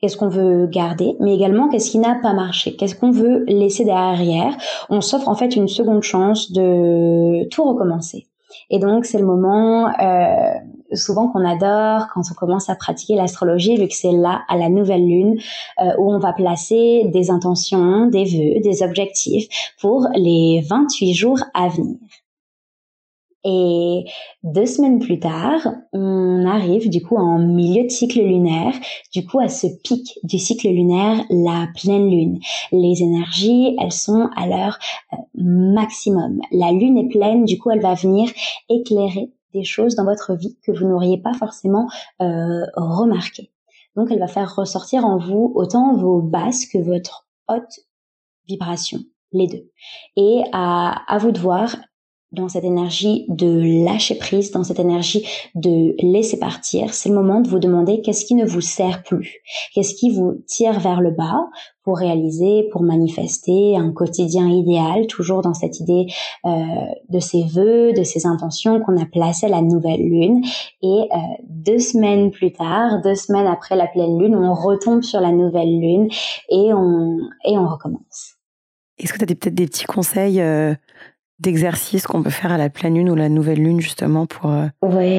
Qu'est-ce 0.00 0.16
qu'on 0.16 0.28
veut 0.28 0.66
garder, 0.66 1.14
mais 1.20 1.34
également 1.34 1.68
qu'est-ce 1.68 1.90
qui 1.90 1.98
n'a 1.98 2.14
pas 2.14 2.34
marché, 2.34 2.76
qu'est-ce 2.76 2.94
qu'on 2.94 3.10
veut 3.10 3.44
laisser 3.46 3.84
derrière? 3.84 4.54
On 4.90 5.00
s'offre 5.00 5.28
en 5.28 5.34
fait 5.34 5.56
une 5.56 5.68
seconde 5.68 6.02
chance 6.02 6.52
de 6.52 7.48
tout 7.48 7.64
recommencer. 7.64 8.26
Et 8.70 8.78
donc 8.78 9.04
c'est 9.04 9.18
le 9.18 9.26
moment 9.26 9.88
euh, 9.88 10.54
souvent 10.92 11.28
qu'on 11.28 11.44
adore 11.44 12.08
quand 12.12 12.22
on 12.30 12.34
commence 12.34 12.68
à 12.68 12.74
pratiquer 12.74 13.14
l'astrologie, 13.14 13.76
vu 13.76 13.88
que 13.88 13.94
c'est 13.94 14.12
là 14.12 14.42
à 14.48 14.56
la 14.56 14.68
nouvelle 14.68 15.06
lune 15.06 15.38
euh, 15.80 15.92
où 15.98 16.12
on 16.12 16.18
va 16.18 16.32
placer 16.32 17.04
des 17.06 17.30
intentions, 17.30 18.06
des 18.06 18.24
vœux, 18.24 18.60
des 18.60 18.82
objectifs 18.82 19.48
pour 19.80 20.08
les 20.14 20.64
28 20.68 21.14
jours 21.14 21.40
à 21.54 21.68
venir. 21.68 21.98
Et 23.46 24.04
deux 24.42 24.64
semaines 24.64 25.00
plus 25.00 25.20
tard, 25.20 25.68
on 25.92 26.46
arrive 26.46 26.88
du 26.88 27.02
coup 27.02 27.16
en 27.16 27.38
milieu 27.38 27.84
de 27.84 27.90
cycle 27.90 28.20
lunaire, 28.20 28.72
du 29.12 29.26
coup 29.26 29.38
à 29.38 29.48
ce 29.48 29.66
pic 29.82 30.18
du 30.22 30.38
cycle 30.38 30.68
lunaire, 30.68 31.22
la 31.28 31.68
pleine 31.74 32.08
lune. 32.10 32.38
Les 32.72 33.02
énergies, 33.02 33.76
elles 33.78 33.92
sont 33.92 34.30
à 34.34 34.46
leur 34.46 34.78
euh, 35.12 35.16
maximum. 35.36 36.40
La 36.52 36.72
lune 36.72 36.96
est 36.96 37.08
pleine, 37.08 37.44
du 37.44 37.58
coup 37.58 37.70
elle 37.70 37.82
va 37.82 37.92
venir 37.92 38.30
éclairer 38.70 39.30
choses 39.62 39.94
dans 39.94 40.04
votre 40.04 40.34
vie 40.34 40.58
que 40.64 40.72
vous 40.72 40.88
n'auriez 40.88 41.18
pas 41.18 41.34
forcément 41.34 41.88
euh, 42.20 42.64
remarquées. 42.74 43.52
Donc 43.94 44.10
elle 44.10 44.18
va 44.18 44.26
faire 44.26 44.56
ressortir 44.56 45.04
en 45.04 45.18
vous 45.18 45.52
autant 45.54 45.94
vos 45.94 46.20
basses 46.20 46.66
que 46.66 46.78
votre 46.78 47.28
haute 47.48 47.78
vibration, 48.48 48.98
les 49.30 49.46
deux. 49.46 49.70
Et 50.16 50.42
à 50.52 51.18
vous 51.20 51.30
de 51.30 51.38
voir 51.38 51.76
dans 52.34 52.48
cette 52.48 52.64
énergie 52.64 53.24
de 53.28 53.84
lâcher 53.84 54.16
prise, 54.16 54.50
dans 54.50 54.64
cette 54.64 54.78
énergie 54.78 55.26
de 55.54 55.94
laisser 56.00 56.38
partir, 56.38 56.92
c'est 56.92 57.08
le 57.08 57.14
moment 57.14 57.40
de 57.40 57.48
vous 57.48 57.58
demander 57.58 58.00
qu'est-ce 58.00 58.24
qui 58.24 58.34
ne 58.34 58.44
vous 58.44 58.60
sert 58.60 59.02
plus, 59.02 59.36
qu'est-ce 59.74 59.94
qui 59.94 60.10
vous 60.10 60.42
tire 60.46 60.80
vers 60.80 61.00
le 61.00 61.10
bas 61.10 61.46
pour 61.84 61.98
réaliser, 61.98 62.68
pour 62.72 62.82
manifester 62.82 63.76
un 63.76 63.92
quotidien 63.92 64.48
idéal, 64.48 65.06
toujours 65.06 65.42
dans 65.42 65.54
cette 65.54 65.80
idée 65.80 66.06
euh, 66.46 66.50
de 67.10 67.20
ces 67.20 67.44
vœux, 67.44 67.92
de 67.92 68.02
ces 68.02 68.26
intentions 68.26 68.80
qu'on 68.80 68.96
a 69.00 69.06
placées 69.06 69.46
à 69.46 69.50
la 69.50 69.62
nouvelle 69.62 70.00
lune? 70.00 70.42
Et 70.82 70.86
euh, 70.86 71.16
deux 71.48 71.78
semaines 71.78 72.30
plus 72.30 72.52
tard, 72.52 73.02
deux 73.02 73.14
semaines 73.14 73.46
après 73.46 73.76
la 73.76 73.86
pleine 73.86 74.18
lune, 74.18 74.34
on 74.34 74.54
retombe 74.54 75.02
sur 75.02 75.20
la 75.20 75.30
nouvelle 75.30 75.78
lune 75.78 76.08
et 76.48 76.72
on, 76.72 77.18
et 77.44 77.58
on 77.58 77.68
recommence. 77.68 78.34
Est-ce 78.98 79.12
que 79.12 79.18
tu 79.18 79.24
as 79.24 79.26
peut-être 79.26 79.54
des 79.54 79.66
petits 79.66 79.84
conseils 79.84 80.40
euh, 80.40 80.74
d'exercices 81.40 82.06
qu'on 82.06 82.22
peut 82.22 82.30
faire 82.30 82.52
à 82.52 82.58
la 82.58 82.70
pleine 82.70 82.94
lune 82.94 83.10
ou 83.10 83.14
la 83.14 83.28
nouvelle 83.28 83.58
lune 83.58 83.80
justement 83.80 84.26
pour 84.26 84.50
euh, 84.50 84.66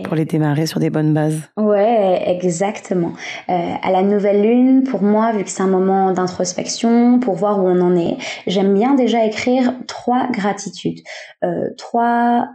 pour 0.02 0.16
les 0.16 0.26
démarrer 0.26 0.66
sur 0.66 0.80
des 0.80 0.90
bonnes 0.90 1.14
bases. 1.14 1.42
Ouais, 1.58 2.24
exactement. 2.28 3.14
Euh, 3.50 3.74
à 3.82 3.92
la 3.92 4.02
nouvelle 4.02 4.42
lune, 4.42 4.84
pour 4.84 5.02
moi, 5.02 5.34
vu 5.34 5.44
que 5.44 5.50
c'est 5.50 5.64
un 5.64 5.68
moment 5.68 6.12
d'introspection, 6.12 7.20
pour 7.20 7.36
voir 7.36 7.60
où 7.60 7.68
on 7.68 7.82
en 7.82 7.96
est, 7.96 8.18
j'aime 8.48 8.74
bien 8.74 8.96
déjà 8.96 9.26
écrire 9.26 9.74
trois 9.88 10.28
gratitudes, 10.32 11.00
euh, 11.44 11.70
trois 11.78 12.48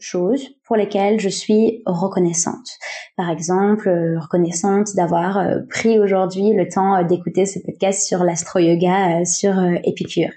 choses 0.00 0.44
pour 0.64 0.76
lesquelles 0.76 1.18
je 1.18 1.28
suis 1.28 1.82
reconnaissante. 1.84 2.68
Par 3.16 3.30
exemple, 3.30 3.88
euh, 3.88 4.20
reconnaissante 4.20 4.94
d'avoir 4.94 5.44
pris 5.68 5.98
aujourd'hui 5.98 6.52
le 6.52 6.68
temps 6.68 7.02
d'écouter 7.02 7.46
ce 7.46 7.58
podcast 7.58 8.06
sur 8.06 8.22
l'astro-yoga 8.22 9.24
sur 9.24 9.54
Épicure. 9.82 10.30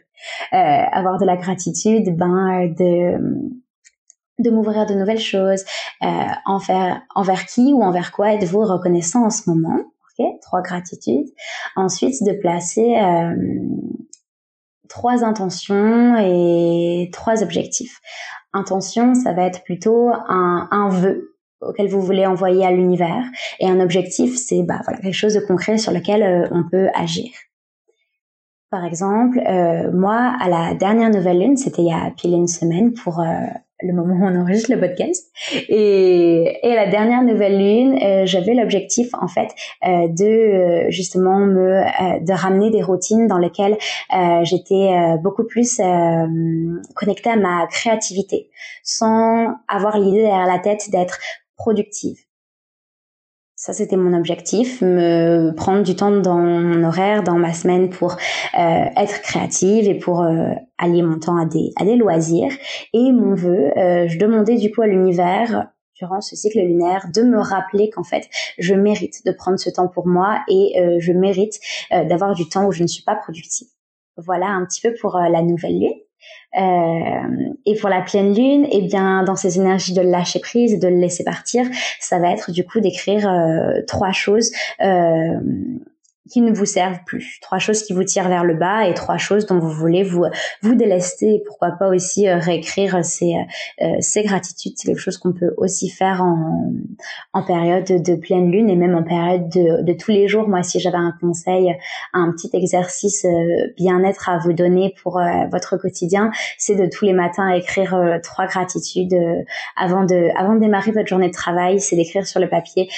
Euh, 0.54 0.58
avoir 0.92 1.18
de 1.18 1.26
la 1.26 1.38
gratitude, 1.38 2.16
ben 2.18 2.68
de 2.78 3.18
de 4.40 4.50
m'ouvrir 4.50 4.86
de 4.86 4.94
nouvelles 4.94 5.20
choses, 5.20 5.64
euh, 6.04 6.08
envers, 6.46 7.02
envers 7.16 7.46
qui 7.46 7.74
ou 7.74 7.84
envers 7.84 8.12
quoi 8.12 8.34
êtes-vous 8.34 8.62
reconnaissant 8.62 9.26
en 9.26 9.30
ce 9.30 9.50
moment 9.50 9.80
Ok, 10.20 10.26
trois 10.42 10.62
gratitudes. 10.62 11.28
Ensuite, 11.76 12.24
de 12.24 12.34
placer 12.34 12.98
euh, 12.98 13.36
trois 14.90 15.24
intentions 15.24 16.18
et 16.18 17.10
trois 17.14 17.44
objectifs. 17.44 18.00
Intention, 18.54 19.14
ça 19.14 19.34
va 19.34 19.44
être 19.44 19.64
plutôt 19.64 20.10
un, 20.28 20.68
un 20.72 20.90
vœu 20.90 21.36
auquel 21.62 21.88
vous 21.88 22.02
voulez 22.02 22.26
envoyer 22.26 22.66
à 22.66 22.72
l'univers, 22.72 23.24
et 23.60 23.70
un 23.70 23.80
objectif, 23.80 24.36
c'est 24.36 24.64
bah, 24.64 24.82
voilà, 24.84 25.00
quelque 25.00 25.14
chose 25.14 25.36
de 25.36 25.42
concret 25.42 25.78
sur 25.78 25.92
lequel 25.92 26.50
on 26.52 26.68
peut 26.68 26.90
agir. 26.96 27.30
Par 28.72 28.86
exemple, 28.86 29.38
euh, 29.38 29.92
moi, 29.92 30.34
à 30.40 30.48
la 30.48 30.74
dernière 30.74 31.10
nouvelle 31.10 31.40
lune, 31.40 31.58
c'était 31.58 31.82
il 31.82 31.90
y 31.90 31.94
a 31.94 32.10
pile 32.12 32.34
une 32.34 32.48
semaine 32.48 32.94
pour 32.94 33.20
euh, 33.20 33.26
le 33.82 33.94
moment 33.94 34.16
où 34.16 34.24
on 34.24 34.40
enregistre 34.40 34.72
le 34.72 34.80
podcast. 34.80 35.30
Et, 35.68 36.58
et 36.64 36.74
la 36.74 36.88
dernière 36.90 37.22
nouvelle 37.22 37.58
lune, 37.58 38.00
euh, 38.02 38.26
j'avais 38.26 38.54
l'objectif 38.54 39.10
en 39.14 39.28
fait 39.28 39.50
euh, 39.86 40.08
de 40.08 40.90
justement 40.90 41.40
me 41.40 41.84
de 42.26 42.32
ramener 42.32 42.72
des 42.72 42.82
routines 42.82 43.28
dans 43.28 43.40
lesquelles 43.40 43.78
j'étais 44.44 45.18
beaucoup 45.22 45.44
plus 45.44 45.82
connectée 46.96 47.30
à 47.30 47.36
ma 47.36 47.68
créativité, 47.68 48.50
sans 48.84 49.48
avoir 49.68 50.00
l'idée 50.00 50.22
derrière 50.22 50.48
la 50.48 50.60
tête 50.60 50.90
d'être 50.92 51.20
productive. 51.58 52.18
Ça, 53.64 53.74
c'était 53.74 53.96
mon 53.96 54.18
objectif, 54.18 54.82
me 54.82 55.52
prendre 55.56 55.84
du 55.84 55.96
temps 55.96 56.10
dans 56.10 56.40
mon 56.40 56.84
horaire, 56.84 57.22
dans 57.22 57.38
ma 57.38 57.54
semaine 57.54 57.92
pour 57.92 58.14
euh, 58.14 58.86
être 58.98 59.22
créative 59.22 59.88
et 59.88 59.94
pour 59.94 60.24
euh, 60.24 60.50
allier 60.80 61.04
mon 61.04 61.20
temps 61.20 61.38
à 61.38 61.46
des, 61.46 61.72
à 61.76 61.86
des 61.86 61.96
loisirs. 61.96 62.52
Et 62.92 63.12
mon 63.12 63.36
vœu, 63.36 63.70
euh, 63.78 64.08
je 64.08 64.18
demandais 64.18 64.56
du 64.56 64.72
coup 64.72 64.82
à 64.82 64.88
l'univers 64.88 65.68
durant 65.94 66.22
ce 66.22 66.36
cycle 66.36 66.58
lunaire 66.58 67.10
de 67.14 67.22
me 67.22 67.38
rappeler 67.38 67.92
qu'en 67.92 68.04
fait 68.04 68.28
je 68.58 68.74
mérite 68.74 69.24
de 69.28 69.32
prendre 69.32 69.60
ce 69.60 69.70
temps 69.70 69.88
pour 69.88 70.08
moi 70.08 70.40
et 70.48 70.74
je 70.98 71.12
mérite 71.12 71.60
d'avoir 71.92 72.34
du 72.34 72.50
temps 72.50 72.66
où 72.66 72.72
je 72.72 72.82
ne 72.82 72.88
suis 72.88 73.04
pas 73.04 73.14
productive 73.16 73.68
voilà 74.18 74.48
un 74.48 74.66
petit 74.66 74.82
peu 74.82 74.96
pour 75.00 75.20
la 75.20 75.44
nouvelle 75.44 75.80
lune. 75.80 76.01
Euh, 76.58 77.54
et 77.66 77.76
pour 77.76 77.90
la 77.90 78.02
pleine 78.02 78.34
lune, 78.34 78.68
eh 78.72 78.82
bien, 78.82 79.24
dans 79.24 79.36
ces 79.36 79.58
énergies 79.58 79.94
de 79.94 80.02
lâcher 80.02 80.40
prise 80.40 80.74
et 80.74 80.78
de 80.78 80.88
le 80.88 80.98
laisser 80.98 81.24
partir, 81.24 81.66
ça 82.00 82.20
va 82.20 82.32
être 82.32 82.52
du 82.52 82.66
coup 82.66 82.80
d'écrire 82.80 83.30
euh, 83.30 83.82
trois 83.88 84.12
choses 84.12 84.52
euh, 84.82 85.40
qui 86.30 86.42
ne 86.42 86.54
vous 86.54 86.66
servent 86.66 87.04
plus. 87.06 87.40
Trois 87.42 87.58
choses 87.58 87.82
qui 87.84 87.94
vous 87.94 88.04
tirent 88.04 88.30
vers 88.30 88.44
le 88.44 88.54
bas 88.54 88.88
et 88.88 88.94
trois 88.94 89.18
choses 89.18 89.48
dont 89.48 89.58
vous 89.58 89.72
voulez 89.72 90.04
vous 90.04 90.26
vous 90.62 90.76
délester 90.76 91.42
pourquoi 91.48 91.72
pas 91.72 91.90
aussi 91.90 92.28
euh, 92.28 92.38
réécrire 92.38 93.04
ces 93.04 93.34
euh, 93.82 93.88
ces 94.00 94.24
gratitudes. 94.24 94.74
C'est 94.78 94.88
quelque 94.88 95.02
chose 95.02 95.18
qu'on 95.18 95.34
peut 95.34 95.54
aussi 95.58 95.90
faire 95.90 96.22
en 96.22 96.72
en 97.34 97.44
période 97.44 97.86
de 97.86 98.16
pleine 98.16 98.52
lune 98.52 98.70
et 98.70 98.76
même 98.76 98.96
en 98.96 99.04
période 99.04 99.50
de, 99.50 99.82
de 99.82 99.94
tous 99.94 100.12
les 100.12 100.28
jours. 100.28 100.48
Moi, 100.48 100.62
si 100.62 100.80
j'avais 100.80 100.98
un 100.98 101.14
conseil, 101.20 101.76
un 102.14 102.32
petit 102.32 102.50
exercice 102.54 103.26
euh, 103.26 103.68
bien-être 103.76 104.30
à 104.30 104.38
vous 104.38 104.54
donner 104.54 104.94
pour 105.02 105.20
votre 105.52 105.78
quotidien, 105.78 106.32
c'est 106.58 106.76
de 106.76 106.86
tous 106.86 107.06
les 107.06 107.14
matins 107.14 107.50
écrire 107.50 108.20
trois 108.24 108.46
gratitudes 108.46 109.16
avant 109.76 110.04
de 110.04 110.30
avant 110.38 110.56
de 110.56 110.60
démarrer 110.60 110.92
votre 110.92 111.08
journée 111.08 111.30
de 111.30 111.34
travail. 111.34 111.80
C'est 111.80 111.96
d'écrire 111.96 112.28
sur 112.28 112.40
le 112.40 112.48
papier 112.50 112.90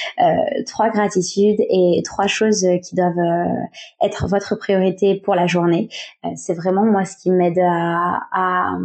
trois 0.66 0.90
gratitudes 0.90 1.60
et 1.60 2.02
trois 2.04 2.28
choses 2.28 2.66
qui 2.84 2.96
doivent 2.96 3.12
euh, 3.17 4.06
être 4.06 4.28
votre 4.28 4.56
priorité 4.56 5.19
pour 5.19 5.36
la 5.36 5.47
journée. 5.47 5.89
Euh, 6.26 6.30
c'est 6.36 6.54
vraiment 6.54 6.86
moi 6.86 7.06
ce 7.06 7.17
qui 7.17 7.32
m'aide 7.32 7.60
à, 7.60 8.78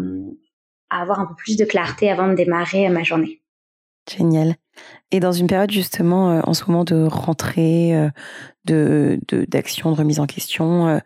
avoir 0.90 1.20
un 1.20 1.26
peu 1.26 1.34
plus 1.34 1.56
de 1.56 1.64
clarté 1.64 2.10
avant 2.10 2.28
de 2.28 2.34
démarrer 2.34 2.88
ma 2.88 3.02
journée. 3.02 3.42
Génial. 4.10 4.54
Et 5.10 5.20
dans 5.20 5.32
une 5.32 5.46
période 5.46 5.70
justement 5.70 6.30
euh, 6.30 6.40
en 6.44 6.54
ce 6.54 6.64
moment 6.66 6.84
de 6.84 7.04
rentrée, 7.04 8.10
de 8.64 9.18
d'action, 9.28 9.92
de, 9.92 9.96
remise 9.96 10.20
en 10.20 10.26
question, 10.26 11.00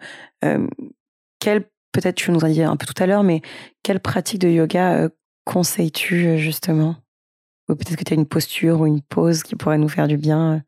quelle 1.41 1.65
peut-être 1.93 2.17
tu 2.17 2.31
nous 2.31 2.45
en 2.45 2.49
dit 2.49 2.63
un 2.63 2.77
peu 2.77 2.87
tout 2.87 3.03
à 3.03 3.07
l'heure, 3.07 3.25
mais 3.25 3.43
quelle 3.83 4.01
pratique 4.01 4.41
de 4.41 4.49
yoga 4.49 5.09
conseilles-tu 5.45 6.39
justement? 6.39 6.97
Ou 7.69 7.75
peut-être 7.75 7.97
que 7.97 8.05
tu 8.05 8.13
as 8.13 8.17
une 8.17 8.27
posture 8.27 8.81
ou 8.81 8.87
une 8.87 9.03
pose 9.03 9.43
qui 9.43 9.57
pourrait 9.57 9.79
nous 9.79 9.89
faire 9.89 10.09
du 10.09 10.17
bien 10.17 10.63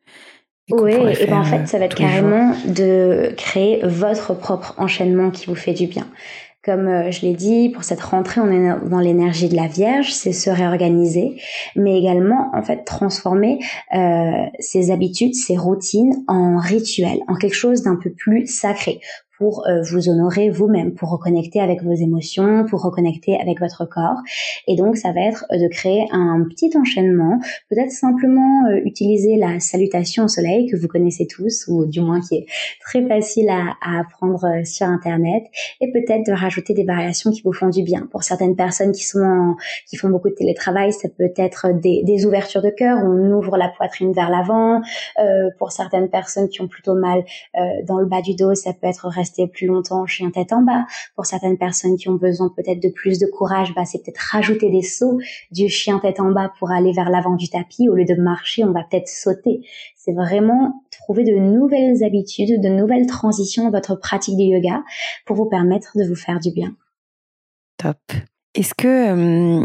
oui, 0.71 0.95
et 1.21 1.27
ben 1.27 1.41
en 1.41 1.45
fait, 1.45 1.67
ça 1.67 1.79
va 1.79 1.85
être 1.85 1.95
carrément 1.95 2.55
de 2.67 3.35
créer 3.37 3.81
votre 3.85 4.35
propre 4.35 4.75
enchaînement 4.79 5.31
qui 5.31 5.47
vous 5.47 5.55
fait 5.55 5.75
du 5.75 5.87
bien. 5.87 6.07
Comme 6.65 6.89
euh, 6.89 7.11
je 7.11 7.21
l'ai 7.21 7.35
dit, 7.35 7.69
pour 7.69 7.85
cette 7.85 8.01
rentrée, 8.01 8.41
on 8.41 8.51
est 8.51 8.89
dans 8.89 9.01
l'énergie 9.01 9.51
de 9.51 9.57
la 9.57 9.67
Vierge, 9.67 10.11
c'est 10.13 10.33
se 10.33 10.49
réorganiser, 10.49 11.37
mais 11.77 11.99
également 11.99 12.51
en 12.55 12.63
fait 12.63 12.85
transformer 12.85 13.59
euh, 13.95 14.47
ses 14.61 14.91
habitudes, 14.91 15.35
ses 15.35 15.59
routines 15.59 16.25
en 16.27 16.57
rituels, 16.57 17.21
en 17.29 17.35
quelque 17.35 17.55
chose 17.55 17.83
d'un 17.83 17.97
peu 17.97 18.11
plus 18.11 18.47
sacré 18.47 19.01
pour 19.45 19.67
euh, 19.67 19.83
vous 19.83 20.09
honorer 20.09 20.49
vous-même, 20.49 20.95
pour 20.95 21.11
reconnecter 21.11 21.61
avec 21.61 21.83
vos 21.83 21.93
émotions, 21.93 22.65
pour 22.65 22.81
reconnecter 22.81 23.39
avec 23.39 23.61
votre 23.61 23.85
corps. 23.85 24.17
Et 24.67 24.75
donc, 24.75 24.97
ça 24.97 25.13
va 25.13 25.21
être 25.21 25.45
euh, 25.53 25.59
de 25.59 25.69
créer 25.69 26.07
un 26.13 26.47
petit 26.49 26.71
enchaînement, 26.79 27.39
peut-être 27.69 27.91
simplement 27.91 28.65
euh, 28.71 28.81
utiliser 28.87 29.37
la 29.37 29.61
salutation 29.61 30.25
au 30.25 30.29
soleil 30.29 30.67
que 30.67 30.79
vous 30.79 30.89
connaissez 30.89 31.27
tous, 31.27 31.67
ou 31.69 31.85
du 31.85 32.01
moins 32.01 32.23
qui 32.23 32.37
est 32.37 32.47
très 32.81 33.07
facile 33.07 33.51
à, 33.51 33.75
apprendre 34.01 34.47
sur 34.65 34.87
Internet, 34.87 35.43
et 35.83 35.93
peut-être 35.93 36.25
de 36.27 36.33
rajouter 36.33 36.73
des 36.73 36.85
variations 36.85 37.31
qui 37.31 37.43
vous 37.43 37.53
font 37.53 37.69
du 37.69 37.83
bien. 37.83 38.09
Pour 38.11 38.23
certaines 38.23 38.57
personnes 38.57 38.93
qui 38.93 39.05
sont 39.05 39.57
qui 39.87 39.97
font 39.97 40.09
beaucoup 40.09 40.31
de 40.31 40.35
télétravail, 40.35 40.95
ça 40.95 41.11
peut 41.11 41.33
être 41.37 41.67
des, 41.75 42.25
ouvertures 42.25 42.63
de 42.63 42.71
cœur, 42.71 42.99
on 43.05 43.31
ouvre 43.33 43.59
la 43.59 43.69
poitrine 43.69 44.13
vers 44.15 44.31
l'avant. 44.31 44.81
Pour 45.59 45.71
certaines 45.73 46.09
personnes 46.09 46.49
qui 46.49 46.63
ont 46.63 46.69
plutôt 46.69 46.95
mal 46.95 47.25
dans 47.87 47.99
le 47.99 48.07
bas 48.07 48.23
du 48.23 48.35
dos, 48.35 48.55
ça 48.55 48.73
peut 48.73 48.87
être 48.87 49.09
rester 49.09 49.34
plus 49.53 49.67
longtemps 49.67 50.07
chien 50.07 50.31
tête 50.31 50.53
en 50.53 50.63
bas. 50.63 50.87
Pour 51.15 51.27
certaines 51.27 51.59
personnes 51.59 51.97
qui 51.97 52.09
ont 52.09 52.15
besoin 52.15 52.53
peut-être 52.55 52.81
de 52.81 52.89
plus 52.89 53.19
de 53.19 53.27
courage, 53.27 53.75
bah, 53.75 53.85
c'est 53.85 54.03
peut-être 54.03 54.19
rajouter 54.19 54.71
des 54.71 54.83
sauts 54.83 55.19
du 55.51 55.69
chien 55.69 55.99
tête 55.99 56.21
en 56.21 56.31
bas 56.31 56.53
pour 56.59 56.71
aller 56.71 56.93
vers 56.93 57.11
l'avant 57.11 57.37
du 57.37 57.49
tapis. 57.49 57.89
Au 57.89 57.95
lieu 57.95 58.05
de 58.05 58.15
marcher, 58.15 58.65
on 58.65 58.73
va 58.73 58.85
peut-être 58.85 59.09
sauter. 59.09 59.67
C'est 59.97 60.13
vraiment 60.13 60.85
trouver 60.91 61.25
de 61.25 61.37
nouvelles 61.37 62.05
habitudes, 62.05 62.61
de 62.61 62.69
nouvelles 62.69 63.07
transitions 63.07 63.65
dans 63.65 63.71
votre 63.71 63.97
pratique 63.97 64.37
du 64.37 64.45
yoga 64.45 64.83
pour 65.27 65.37
vous 65.37 65.47
permettre 65.47 65.97
de 65.97 66.05
vous 66.05 66.17
faire 66.17 66.41
du 66.41 66.51
bien. 66.51 66.75
Top. 67.79 67.99
Est-ce 68.55 68.75
que 68.75 69.65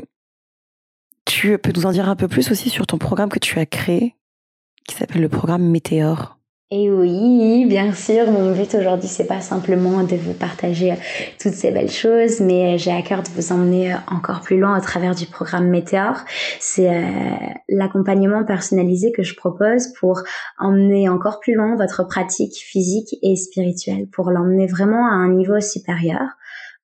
tu 1.26 1.58
peux 1.60 1.72
nous 1.76 1.86
en 1.86 1.92
dire 1.92 2.10
un 2.10 2.16
peu 2.16 2.28
plus 2.28 2.50
aussi 2.52 2.70
sur 2.70 2.88
ton 2.88 2.98
programme 2.98 3.30
que 3.30 3.40
tu 3.40 3.60
as 3.60 3.66
créé, 3.66 4.16
qui 4.88 4.96
s'appelle 4.96 5.22
le 5.22 5.30
programme 5.30 5.64
Météor 5.70 6.39
et 6.72 6.92
oui, 6.92 7.66
bien 7.66 7.94
sûr, 7.94 8.30
mon 8.30 8.52
but 8.52 8.76
aujourd'hui, 8.76 9.08
c'est 9.08 9.26
pas 9.26 9.42
simplement 9.42 10.04
de 10.04 10.16
vous 10.16 10.34
partager 10.34 10.92
euh, 10.92 10.96
toutes 11.42 11.56
ces 11.56 11.72
belles 11.72 11.90
choses, 11.90 12.42
mais 12.42 12.76
euh, 12.76 12.78
j'ai 12.78 12.92
à 12.92 13.02
cœur 13.02 13.24
de 13.24 13.30
vous 13.30 13.52
emmener 13.52 13.92
euh, 13.92 13.98
encore 14.06 14.42
plus 14.42 14.60
loin 14.60 14.78
au 14.78 14.82
travers 14.82 15.16
du 15.16 15.26
programme 15.26 15.68
Météor. 15.68 16.18
C'est 16.60 16.92
l'accompagnement 17.70 18.46
personnalisé 18.46 19.12
que 19.12 19.24
je 19.24 19.34
propose 19.34 19.88
pour 20.00 20.22
emmener 20.60 21.10
encore 21.10 21.40
plus 21.40 21.56
loin 21.56 21.76
votre 21.76 22.08
pratique 22.08 22.58
physique 22.58 23.16
et 23.24 23.36
spirituelle, 23.36 24.06
pour 24.06 24.30
l'emmener 24.30 24.68
vraiment 24.68 25.08
à 25.08 25.16
un 25.16 25.34
niveau 25.34 25.60
supérieur 25.62 26.38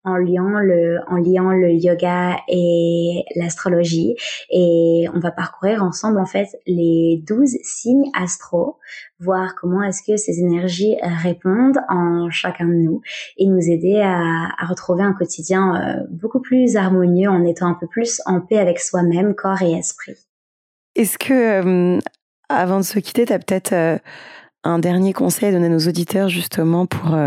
en 0.05 0.15
liant 0.15 0.59
le 0.59 0.99
en 1.07 1.17
liant 1.17 1.51
le 1.51 1.71
yoga 1.71 2.37
et 2.47 3.23
l'astrologie 3.35 4.15
et 4.49 5.05
on 5.13 5.19
va 5.19 5.31
parcourir 5.31 5.83
ensemble 5.83 6.19
en 6.19 6.25
fait 6.25 6.47
les 6.67 7.21
12 7.27 7.57
signes 7.63 8.09
astro 8.13 8.77
voir 9.19 9.55
comment 9.55 9.83
est-ce 9.83 10.03
que 10.03 10.17
ces 10.17 10.39
énergies 10.39 10.95
répondent 11.01 11.79
en 11.89 12.29
chacun 12.29 12.67
de 12.67 12.73
nous 12.73 13.01
et 13.37 13.47
nous 13.47 13.69
aider 13.69 14.01
à, 14.01 14.49
à 14.57 14.65
retrouver 14.67 15.03
un 15.03 15.13
quotidien 15.13 15.75
euh, 15.75 16.03
beaucoup 16.11 16.41
plus 16.41 16.75
harmonieux 16.75 17.29
en 17.29 17.43
étant 17.45 17.67
un 17.67 17.77
peu 17.79 17.87
plus 17.87 18.21
en 18.25 18.41
paix 18.41 18.57
avec 18.57 18.79
soi-même 18.79 19.35
corps 19.35 19.61
et 19.61 19.71
esprit. 19.71 20.27
Est-ce 20.95 21.17
que 21.17 21.33
euh, 21.95 21.99
avant 22.49 22.77
de 22.77 22.83
se 22.83 22.99
quitter, 22.99 23.25
tu 23.25 23.33
as 23.33 23.39
peut-être 23.39 23.73
euh, 23.73 23.97
un 24.63 24.79
dernier 24.79 25.13
conseil 25.13 25.49
à 25.49 25.51
donner 25.51 25.67
à 25.67 25.69
nos 25.69 25.87
auditeurs 25.87 26.29
justement 26.29 26.85
pour 26.85 27.17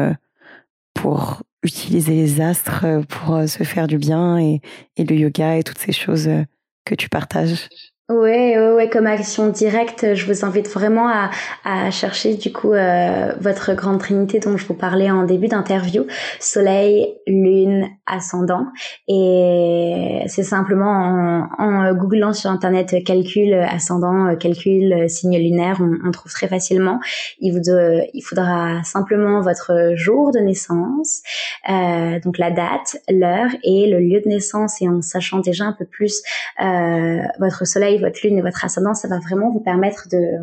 pour 0.95 1.43
utiliser 1.63 2.15
les 2.15 2.41
astres 2.41 2.85
euh, 2.85 3.03
pour 3.03 3.37
euh, 3.37 3.47
se 3.47 3.65
faire 3.65 3.87
du 3.87 3.99
bien 3.99 4.39
et, 4.39 4.61
le 4.99 5.15
yoga 5.15 5.57
et 5.57 5.63
toutes 5.63 5.79
ces 5.79 5.93
choses 5.93 6.29
euh, 6.29 6.45
que 6.85 6.95
tu 6.95 7.09
partages 7.09 7.69
Ouais, 8.11 8.59
ouais, 8.59 8.73
ouais, 8.73 8.89
comme 8.89 9.07
action 9.07 9.51
directe, 9.51 10.15
je 10.15 10.25
vous 10.25 10.43
invite 10.43 10.67
vraiment 10.71 11.09
à, 11.11 11.29
à 11.63 11.91
chercher 11.91 12.37
du 12.37 12.51
coup 12.51 12.73
euh, 12.73 13.35
votre 13.39 13.75
grande 13.75 14.01
trinité 14.01 14.41
dont 14.41 14.57
je 14.57 14.67
vous 14.67 14.73
parlais 14.73 15.11
en 15.11 15.25
début 15.25 15.49
d'interview, 15.49 16.07
Soleil, 16.41 17.17
Lune, 17.27 17.87
Ascendant, 18.07 18.65
et 19.09 20.23
c'est 20.27 20.43
simplement 20.43 20.91
en, 20.91 21.49
en, 21.59 21.93
googlant 21.93 22.33
sur 22.33 22.49
internet 22.49 22.95
calcul 23.05 23.53
ascendant, 23.53 24.35
calcul 24.37 25.11
signe 25.11 25.37
lunaire, 25.37 25.77
on, 25.83 26.09
on 26.09 26.11
trouve 26.11 26.33
très 26.33 26.49
facilement. 26.49 27.01
Il 27.41 27.53
vous 27.53 27.61
de, 27.61 28.01
il 28.15 28.23
faudra 28.23 28.83
simplement 28.85 29.43
votre 29.43 29.93
jour 29.97 30.31
de 30.33 30.39
naissance, 30.39 31.21
euh, 31.69 32.19
donc 32.21 32.39
la 32.39 32.53
date, 32.53 32.97
l'heure 33.11 33.51
et 33.63 33.87
le 33.87 33.99
lieu 33.99 34.23
de 34.23 34.29
naissance, 34.31 34.81
et 34.81 34.89
en 34.89 35.03
sachant 35.03 35.41
déjà 35.41 35.67
un 35.67 35.77
peu 35.79 35.85
plus 35.85 36.23
euh, 36.65 37.19
votre 37.39 37.67
Soleil 37.67 37.98
votre 37.99 38.19
lune 38.25 38.39
et 38.39 38.43
votre 38.43 38.65
ascendant, 38.65 38.95
ça 38.95 39.09
va 39.09 39.19
vraiment 39.19 39.51
vous 39.51 39.61
permettre 39.61 40.09
de 40.11 40.39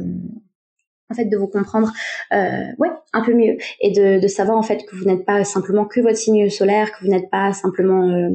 en 1.10 1.14
fait 1.14 1.26
de 1.26 1.38
vous 1.38 1.48
comprendre 1.48 1.92
euh, 2.34 2.66
un 3.14 3.22
peu 3.24 3.34
mieux 3.34 3.58
et 3.80 3.92
de, 3.92 4.20
de 4.20 4.28
savoir 4.28 4.58
en 4.58 4.64
fait 4.64 4.86
que 4.86 4.96
vous 4.96 5.06
n'êtes 5.06 5.26
pas 5.26 5.44
simplement 5.44 5.86
que 5.86 6.00
votre 6.02 6.18
signe 6.18 6.50
solaire 6.50 6.92
que 6.92 7.06
vous 7.06 7.12
n'êtes 7.12 7.30
pas 7.30 7.54
simplement 7.54 8.10
euh, 8.10 8.30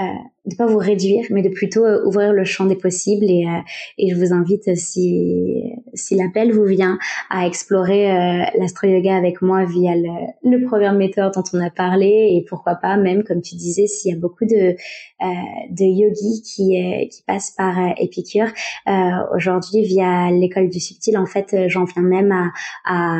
euh, 0.00 0.04
de 0.46 0.56
pas 0.56 0.66
vous 0.66 0.78
réduire 0.78 1.26
mais 1.30 1.42
de 1.42 1.50
plutôt 1.50 1.84
euh, 1.84 2.02
ouvrir 2.06 2.32
le 2.32 2.44
champ 2.44 2.64
des 2.64 2.76
possibles 2.76 3.26
et, 3.26 3.46
euh, 3.46 3.60
et 3.98 4.10
je 4.10 4.16
vous 4.16 4.32
invite 4.32 4.74
si 4.74 5.62
si 5.92 6.14
l'appel 6.14 6.52
vous 6.52 6.64
vient 6.64 6.98
à 7.28 7.46
explorer 7.46 8.10
euh, 8.10 8.44
l'astro 8.58 8.86
yoga 8.86 9.16
avec 9.16 9.42
moi 9.42 9.64
via 9.66 9.94
le, 9.94 10.08
le 10.50 10.66
programme 10.66 10.96
méthode 10.96 11.32
dont 11.34 11.44
on 11.52 11.60
a 11.60 11.68
parlé 11.68 12.06
et 12.06 12.44
pourquoi 12.48 12.76
pas 12.76 12.96
même 12.96 13.22
comme 13.22 13.42
tu 13.42 13.54
disais 13.54 13.86
s'il 13.86 14.12
y 14.12 14.16
a 14.16 14.18
beaucoup 14.18 14.46
de 14.46 14.76
de 15.20 15.84
yogis 15.84 16.42
qui 16.42 17.08
qui 17.10 17.22
passent 17.26 17.50
par 17.50 17.76
Épicure 17.98 18.46
aujourd'hui 19.34 19.82
via 19.82 20.30
l'école 20.30 20.70
du 20.70 20.80
subtil 20.80 21.18
en 21.18 21.26
fait 21.26 21.54
j'en 21.68 21.84
viens 21.84 22.02
même 22.02 22.32
à, 22.32 22.48
à, 22.86 23.18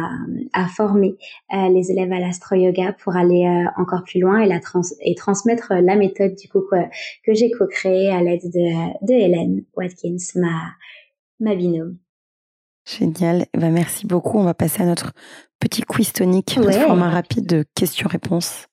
à 0.54 0.66
former 0.66 1.16
les 1.52 1.90
élèves 1.90 2.12
à 2.12 2.18
l'astro 2.18 2.56
yoga 2.56 2.94
pour 3.04 3.16
aller 3.16 3.46
encore 3.76 4.04
plus 4.04 4.20
loin 4.20 4.38
et 4.38 4.48
la 4.48 4.60
trans 4.60 4.80
et 5.02 5.14
transmettre 5.14 5.74
la 5.74 5.96
méthode 5.96 6.34
du 6.36 6.48
coup 6.48 6.62
que 7.24 7.34
j'ai 7.34 7.50
co-créé 7.50 8.10
à 8.10 8.22
l'aide 8.22 8.42
de, 8.44 9.06
de 9.06 9.12
Hélène 9.12 9.64
Watkins, 9.74 10.16
ma, 10.36 10.72
ma 11.40 11.54
binôme. 11.54 11.98
Génial. 12.86 13.46
Eh 13.54 13.58
ben, 13.58 13.70
merci 13.72 14.06
beaucoup. 14.06 14.38
On 14.38 14.44
va 14.44 14.54
passer 14.54 14.82
à 14.82 14.86
notre 14.86 15.12
petit 15.58 15.82
quiz 15.82 16.12
tonique, 16.12 16.54
ouais. 16.56 16.64
notre 16.64 16.80
format 16.80 17.10
rapide 17.10 17.46
de 17.46 17.64
questions-réponses. 17.74 18.66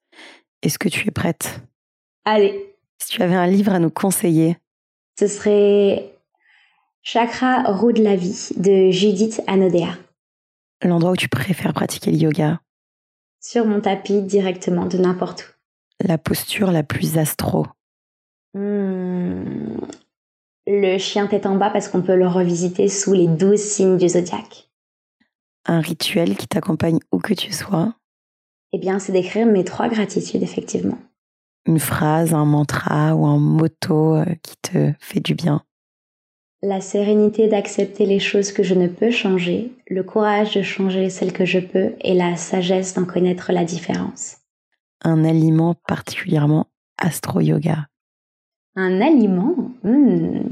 Est-ce 0.64 0.80
que 0.80 0.90
tu 0.90 1.08
es 1.08 1.12
prête? 1.12 1.62
Allez. 2.26 2.74
Si 3.00 3.10
tu 3.10 3.22
avais 3.22 3.36
un 3.36 3.48
livre 3.48 3.74
à 3.74 3.80
nous 3.80 3.92
conseiller 3.92 4.58
Ce 5.20 5.28
serait 5.28 6.14
Chakra 7.04 7.64
roue 7.64 7.92
de 7.92 8.04
la 8.04 8.16
vie 8.16 8.50
de 8.58 8.90
Judith 8.90 9.42
Anodea. 9.48 9.98
L'endroit 10.84 11.12
où 11.12 11.16
tu 11.16 11.30
préfères 11.30 11.74
pratiquer 11.74 12.12
le 12.12 12.18
yoga? 12.18 12.60
Sur 13.40 13.66
mon 13.66 13.80
tapis 13.82 14.22
directement, 14.22 14.88
de 14.88 14.98
n'importe 14.98 15.44
où. 15.44 16.08
la 16.08 16.18
posture 16.18 16.72
la 16.72 16.84
plus 16.84 17.18
astro 17.18 17.68
hmm. 18.58 19.78
Le 20.68 20.98
chien 20.98 21.28
tête 21.28 21.46
en 21.46 21.56
bas 21.56 21.70
parce 21.70 21.88
qu'on 21.88 22.02
peut 22.02 22.16
le 22.16 22.28
revisiter 22.28 22.90
sous 22.90 23.14
les 23.14 23.28
douze 23.28 23.62
signes 23.62 23.98
du 23.98 24.10
zodiaque. 24.10 24.70
Un 25.66 25.80
rituel 25.80 26.36
qui 26.36 26.48
t'accompagne 26.48 27.00
où 27.12 27.20
que 27.20 27.34
tu 27.34 27.54
sois 27.54 27.94
Eh 28.74 28.78
bien, 28.78 29.00
c'est 29.00 29.14
d'écrire 29.14 29.46
mes 29.46 29.64
trois 29.64 29.88
gratitudes, 29.88 30.44
effectivement. 30.44 30.98
Une 31.66 31.80
phrase, 31.80 32.34
un 32.34 32.46
mantra 32.46 33.16
ou 33.16 33.26
un 33.26 33.40
motto 33.40 34.16
euh, 34.16 34.26
qui 34.44 34.56
te 34.62 34.92
fait 35.00 35.20
du 35.20 35.36
bien 35.36 35.64
la 36.62 36.82
sérénité 36.82 37.48
d'accepter 37.48 38.06
les 38.06 38.20
choses 38.20 38.52
que 38.52 38.64
je 38.64 38.74
ne 38.74 38.88
peux 38.88 39.12
changer, 39.12 39.72
le 39.88 40.04
courage 40.04 40.56
de 40.56 40.64
changer 40.64 41.10
celles 41.10 41.34
que 41.34 41.46
je 41.46 41.60
peux 41.60 41.94
et 42.02 42.14
la 42.14 42.36
sagesse 42.36 42.96
d'en 42.96 43.06
connaître 43.06 43.52
la 43.52 43.64
différence. 43.64 44.38
Un 45.04 45.24
aliment 45.24 45.76
particulièrement 45.88 46.68
astro-yoga. 46.98 47.88
Un 48.80 49.02
aliment 49.02 49.56
hmm. 49.82 50.44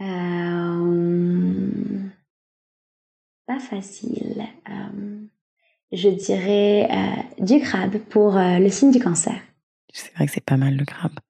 euh, 0.00 1.38
Pas 3.46 3.60
facile. 3.60 4.44
Euh, 4.68 5.20
je 5.92 6.08
dirais 6.08 6.88
euh, 6.90 7.44
du 7.44 7.60
crabe 7.60 7.98
pour 8.10 8.32
le 8.36 8.68
signe 8.68 8.90
du 8.90 8.98
cancer. 8.98 9.40
C'est 9.92 10.12
vrai 10.16 10.26
que 10.26 10.32
c'est 10.32 10.44
pas 10.44 10.56
mal 10.56 10.76
le 10.76 10.84
crabe. 10.84 11.20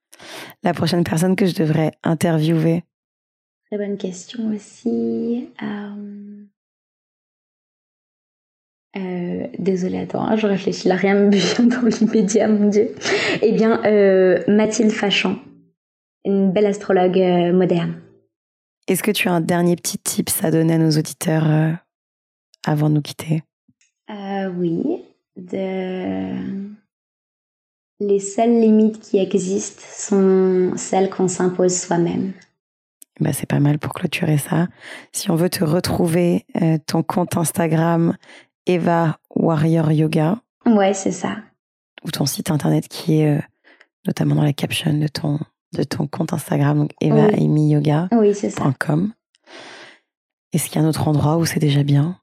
La 0.63 0.73
prochaine 0.73 1.05
personne 1.05 1.37
que 1.37 1.45
je 1.45 1.55
devrais 1.55 1.93
interviewer 2.03 2.83
Très 3.67 3.77
bonne 3.77 3.99
question 3.99 4.49
aussi. 4.55 5.51
Euh... 5.63 6.47
Désolée, 9.59 9.99
attends, 9.99 10.23
hein, 10.23 10.37
je 10.37 10.47
réfléchis, 10.47 10.87
là 10.87 10.95
rien 10.95 11.15
me 11.15 11.31
vient 11.31 11.65
dans 11.65 11.83
l'immédiat, 11.83 12.47
mon 12.47 12.69
Dieu. 12.69 12.95
Eh 13.43 13.53
bien, 13.53 13.83
euh, 13.85 14.43
Mathilde 14.47 14.93
Fachan, 14.93 15.37
une 16.27 16.53
belle 16.53 16.67
astrologue 16.67 17.19
euh, 17.19 17.53
moderne. 17.53 18.03
Est-ce 18.87 19.03
que 19.03 19.11
tu 19.11 19.29
as 19.29 19.33
un 19.33 19.41
dernier 19.41 19.77
petit 19.77 19.99
tips 19.99 20.45
à 20.45 20.51
donner 20.51 20.75
à 20.75 20.79
nos 20.79 20.91
auditeurs 20.91 21.51
euh, 21.51 21.73
avant 22.67 22.91
de 22.91 22.97
nous 22.97 23.03
quitter? 23.03 23.43
Oui, 24.55 25.03
de... 25.37 26.37
les 28.01 28.21
seules 28.21 28.61
limites 28.61 29.01
qui 29.01 29.19
existent 29.19 29.83
sont 29.89 30.73
celles 30.77 31.11
qu'on 31.11 31.29
s'impose 31.29 31.77
soi-même. 31.77 32.33
Bah, 33.21 33.33
c'est 33.33 33.47
pas 33.47 33.61
mal 33.61 33.79
pour 33.79 33.95
clôturer 33.95 34.39
ça. 34.39 34.69
Si 35.13 35.31
on 35.31 35.37
veut 35.37 35.49
te 35.49 35.65
retrouver, 35.65 36.45
euh, 36.61 36.79
ton 36.87 37.03
compte 37.03 37.37
Instagram 37.37 38.17
Eva 38.67 39.19
Warrior 39.35 39.93
Yoga. 39.93 40.41
Ouais, 40.67 40.93
c'est 40.93 41.13
ça. 41.13 41.37
Ou 42.05 42.11
ton 42.11 42.27
site 42.27 42.51
internet 42.51 42.89
qui 42.89 43.21
est 43.21 43.39
euh, 43.39 43.41
notamment 44.07 44.35
dans 44.35 44.43
la 44.43 44.53
caption 44.53 44.93
de 44.93 45.09
ton, 45.09 45.39
de 45.77 45.85
ton 45.85 46.07
compte 46.07 46.33
Instagram, 46.33 46.79
donc 46.79 46.91
Eva 47.01 47.29
oui. 47.39 47.69
Yoga. 47.69 48.09
Oui, 48.13 48.35
c'est 48.35 48.51
ça. 48.51 48.73
Est-ce 50.53 50.67
qu'il 50.69 50.81
y 50.81 50.85
a 50.85 50.87
un 50.87 50.89
autre 50.89 51.07
endroit 51.09 51.37
où 51.37 51.45
c'est 51.45 51.61
déjà 51.61 51.83
bien? 51.83 52.17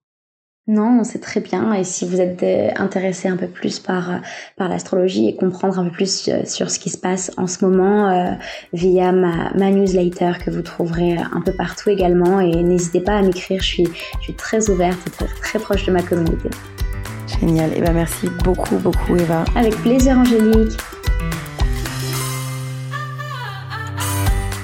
Non, 0.65 1.03
c'est 1.03 1.19
très 1.19 1.41
bien. 1.41 1.73
Et 1.73 1.83
si 1.83 2.07
vous 2.07 2.21
êtes 2.21 2.41
euh, 2.41 2.69
intéressé 2.77 3.27
un 3.27 3.35
peu 3.35 3.47
plus 3.47 3.79
par 3.79 4.11
euh, 4.11 4.17
par 4.55 4.69
l'astrologie 4.69 5.27
et 5.27 5.35
comprendre 5.35 5.77
un 5.77 5.83
peu 5.83 5.91
plus 5.91 6.29
euh, 6.29 6.45
sur 6.45 6.71
ce 6.71 6.79
qui 6.79 6.89
se 6.89 6.97
passe 6.97 7.31
en 7.35 7.47
ce 7.47 7.65
moment 7.65 8.37
via 8.71 9.11
ma, 9.11 9.51
ma 9.55 9.71
newsletter 9.71 10.31
que 10.43 10.49
vous 10.51 10.61
trouverez 10.61 11.17
un 11.17 11.41
peu 11.41 11.51
partout 11.51 11.89
également. 11.89 12.39
Et 12.39 12.63
n'hésitez 12.63 13.01
pas 13.01 13.17
à 13.17 13.21
m'écrire. 13.21 13.61
Je 13.61 13.67
suis 13.67 13.87
je 14.19 14.23
suis 14.23 14.35
très 14.35 14.69
ouverte 14.69 14.99
et 15.05 15.09
très, 15.09 15.27
très 15.27 15.59
proche 15.59 15.85
de 15.85 15.91
ma 15.91 16.01
communauté. 16.01 16.49
Génial. 17.39 17.71
Et 17.73 17.75
eh 17.77 17.81
ben 17.81 17.93
merci 17.93 18.29
beaucoup 18.45 18.77
beaucoup 18.77 19.17
Eva. 19.17 19.43
Avec 19.55 19.75
plaisir 19.81 20.17
Angélique. 20.17 20.77